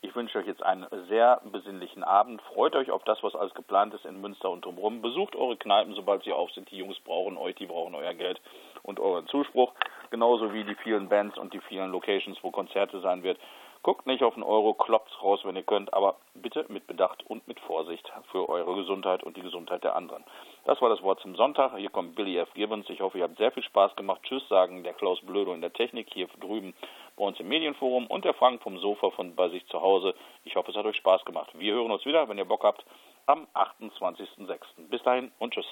Ich 0.03 0.13
wünsche 0.17 0.39
euch 0.39 0.47
jetzt 0.47 0.63
einen 0.65 0.89
sehr 1.09 1.41
besinnlichen 1.45 2.03
Abend. 2.03 2.43
Freut 2.43 2.75
euch 2.75 2.91
auf 2.91 3.05
das, 3.05 3.23
was 3.23 3.37
alles 3.37 3.55
geplant 3.55 3.95
ist 3.95 4.05
in 4.05 4.21
Münster 4.21 4.51
und 4.51 4.65
drumherum. 4.65 5.03
Besucht 5.03 5.37
eure 5.37 5.57
Kneipen, 5.57 5.95
sobald 5.95 6.25
sie 6.25 6.33
auf 6.33 6.51
sind. 6.51 6.69
Die 6.73 6.79
Jungs 6.79 6.99
brauchen 7.01 7.37
euch, 7.37 7.55
die 7.55 7.67
brauchen 7.67 7.95
euer 7.95 8.15
Geld 8.15 8.41
und 8.83 8.99
euren 8.99 9.29
Zuspruch. 9.29 9.73
Genauso 10.11 10.53
wie 10.53 10.65
die 10.65 10.75
vielen 10.75 11.09
Bands 11.09 11.39
und 11.39 11.53
die 11.55 11.61
vielen 11.61 11.93
Locations, 11.93 12.37
wo 12.43 12.51
Konzerte 12.51 13.01
sein 13.01 13.23
wird. 13.23 13.39
Guckt 13.83 14.07
nicht 14.07 14.23
auf 14.23 14.35
den 14.35 14.43
Euro, 14.43 14.75
klopft 14.75 15.23
raus, 15.23 15.41
wenn 15.43 15.57
ihr 15.57 15.63
könnt, 15.63 15.95
aber 15.95 16.17
bitte 16.35 16.67
mit 16.69 16.87
Bedacht 16.87 17.25
und 17.27 17.49
mit 17.49 17.59
Vorsicht 17.61 18.13
für 18.31 18.47
eure 18.51 18.75
Gesundheit 18.75 19.23
und 19.23 19.39
die 19.39 19.43
Gesundheit 19.43 19.85
der 19.85 19.97
anderen. 19.97 20.23
Das 20.67 20.83
war 20.83 20.91
das 20.91 21.03
Wort 21.03 21.21
zum 21.21 21.35
Sonntag. 21.35 21.75
Hier 21.77 21.89
kommt 21.89 22.15
Billy 22.15 22.37
F. 22.37 22.53
Gibbons. 22.53 22.91
Ich 22.91 23.01
hoffe, 23.01 23.17
ihr 23.17 23.25
habt 23.25 23.39
sehr 23.39 23.53
viel 23.53 23.63
Spaß 23.63 23.97
gemacht. 23.97 24.23
Tschüss 24.23 24.47
sagen 24.49 24.85
der 24.85 24.93
Klaus 24.93 25.19
Blödo 25.23 25.55
in 25.55 25.63
der 25.63 25.73
Technik 25.73 26.13
hier 26.13 26.29
drüben 26.41 26.75
bei 27.17 27.25
uns 27.25 27.41
im 27.41 27.49
Medienforum 27.49 28.07
und 28.07 28.27
der 28.27 28.35
Frank 28.35 28.63
vom 28.63 28.79
Sofa 28.79 29.11
von 29.13 29.35
bei 29.35 29.49
sich 29.49 29.67
zu 29.69 29.81
Hause. 29.81 30.15
Ich 30.45 30.57
hoffe, 30.57 30.73
es 30.73 30.77
hat 30.77 30.85
euch 30.85 30.97
Spaß 30.97 31.25
gemacht. 31.25 31.51
Wir 31.55 31.73
hören 31.73 31.91
uns 31.91 32.05
wieder, 32.05 32.29
wenn 32.29 32.37
ihr 32.37 32.45
Bock 32.45 32.65
habt, 32.65 32.85
am 33.25 33.47
28.06. 33.55 34.59
Bis 34.91 35.03
dahin 35.05 35.33
und 35.39 35.55
tschüss. 35.55 35.67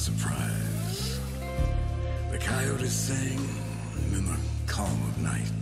Surprise. 0.00 1.20
The 2.30 2.38
coyotes 2.38 2.90
sing 2.90 3.38
in 4.14 4.24
the 4.24 4.38
calm 4.66 4.98
of 5.08 5.22
night. 5.22 5.52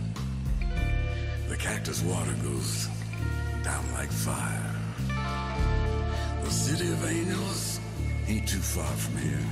The 1.49 1.57
cactus 1.57 2.01
water 2.03 2.33
goes 2.41 2.87
down 3.65 3.83
like 3.95 4.09
fire. 4.09 4.75
The 6.41 6.49
city 6.49 6.89
of 6.89 7.03
angels 7.05 7.81
ain't 8.27 8.47
too 8.47 8.59
far 8.59 8.93
from 9.03 9.17
here. 9.17 9.45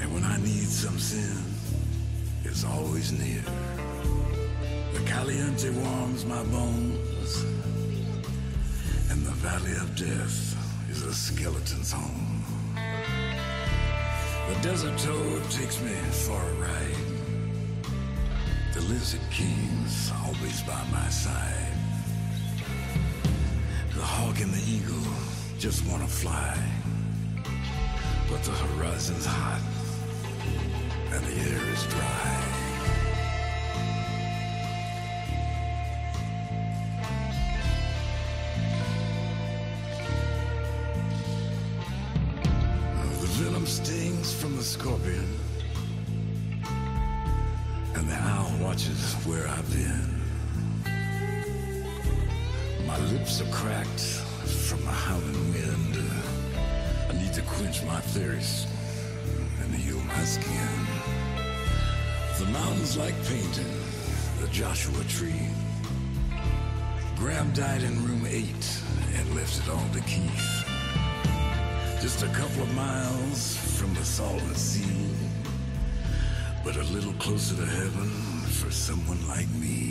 And 0.00 0.14
when 0.14 0.24
I 0.24 0.38
need 0.38 0.68
some 0.82 0.98
sin, 0.98 1.44
it's 2.44 2.64
always 2.64 3.12
near. 3.12 3.42
The 4.94 5.00
caliente 5.04 5.68
warms 5.68 6.24
my 6.24 6.42
bones, 6.44 7.44
and 9.10 9.22
the 9.22 9.36
valley 9.44 9.72
of 9.72 9.94
death 9.96 10.56
is 10.90 11.02
a 11.02 11.12
skeleton's 11.12 11.92
home. 11.92 12.27
Desert 14.60 14.98
toad 14.98 15.42
takes 15.50 15.80
me 15.80 15.92
for 16.10 16.32
a 16.32 16.52
ride. 16.54 16.96
The 18.74 18.80
lizard 18.80 19.20
king's 19.30 20.10
always 20.24 20.62
by 20.62 20.82
my 20.90 21.08
side. 21.08 21.72
The 23.94 24.02
hawk 24.02 24.40
and 24.40 24.52
the 24.52 24.70
eagle 24.70 25.12
just 25.60 25.86
wanna 25.86 26.08
fly, 26.08 26.58
but 28.28 28.42
the 28.42 28.50
horizon's 28.50 29.26
hot 29.26 29.62
and 31.12 31.24
the 31.24 31.50
air 31.50 31.64
is 31.72 31.84
dry. 31.86 32.47
I've 49.48 49.70
been. 49.70 50.20
My 52.86 52.98
lips 53.12 53.40
are 53.40 53.50
cracked 53.50 54.00
from 54.68 54.80
the 54.82 54.90
howling 54.90 55.52
wind. 55.52 55.96
I 57.08 57.12
need 57.14 57.32
to 57.32 57.42
quench 57.42 57.82
my 57.84 58.00
thirst 58.00 58.68
and 59.62 59.74
heal 59.74 60.00
my 60.00 60.24
skin. 60.24 60.86
The 62.38 62.46
mountain's 62.46 62.96
like 62.96 63.14
painting 63.24 63.72
the 64.40 64.48
Joshua 64.48 65.02
tree. 65.04 65.48
Graham 67.16 67.50
died 67.52 67.82
in 67.82 68.04
room 68.04 68.26
eight 68.28 68.82
and 69.16 69.34
left 69.34 69.58
it 69.58 69.68
all 69.70 69.88
to 69.94 70.00
Keith. 70.00 70.64
Just 72.00 72.22
a 72.22 72.28
couple 72.28 72.62
of 72.62 72.74
miles 72.74 73.56
from 73.78 73.94
the 73.94 74.04
salted 74.04 74.56
sea, 74.56 75.10
but 76.62 76.76
a 76.76 76.84
little 76.84 77.14
closer 77.14 77.56
to 77.56 77.66
heaven 77.66 78.27
for 78.58 78.72
someone 78.72 79.28
like 79.28 79.48
me. 79.60 79.87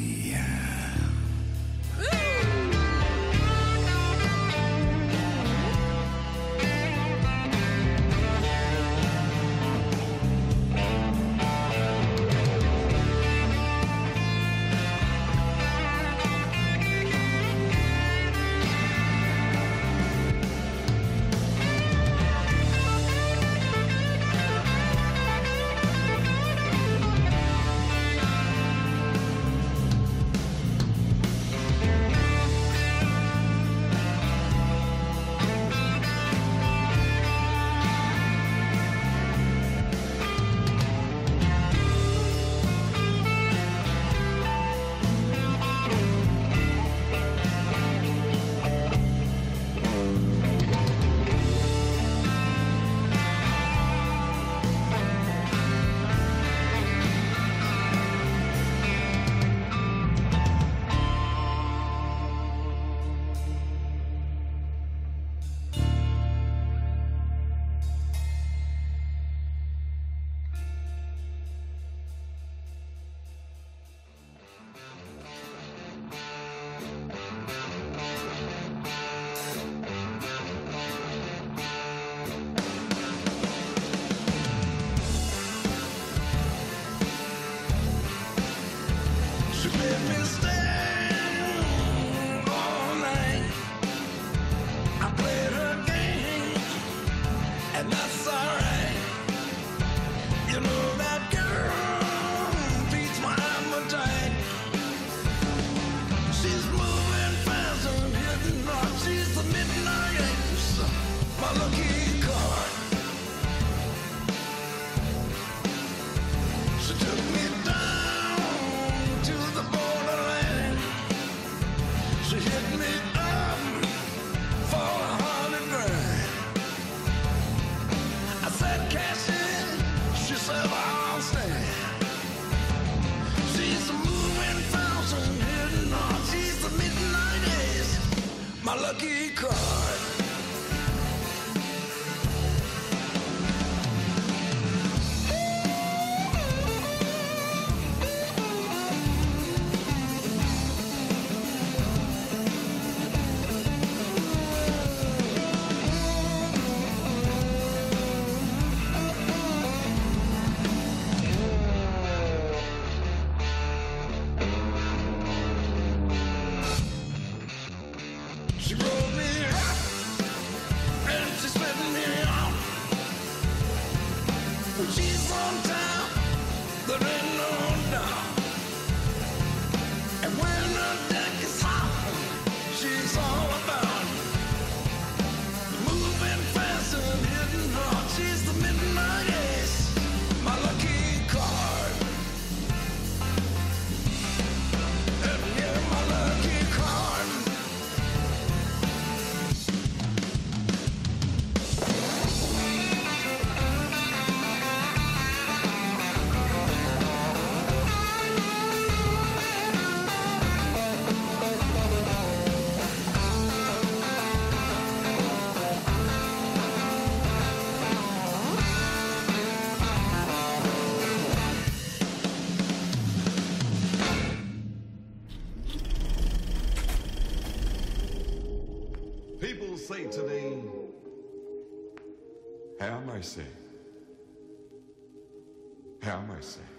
Mercy. 236.37 236.76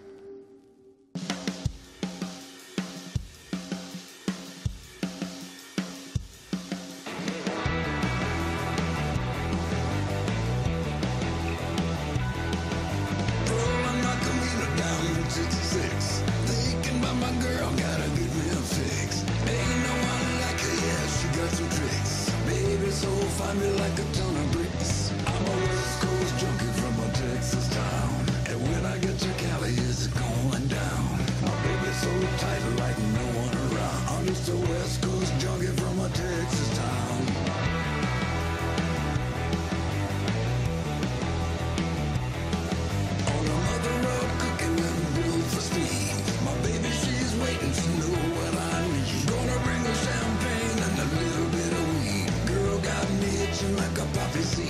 nunca 53.99 54.05
pra 54.13 54.25
vencer. 54.29 54.68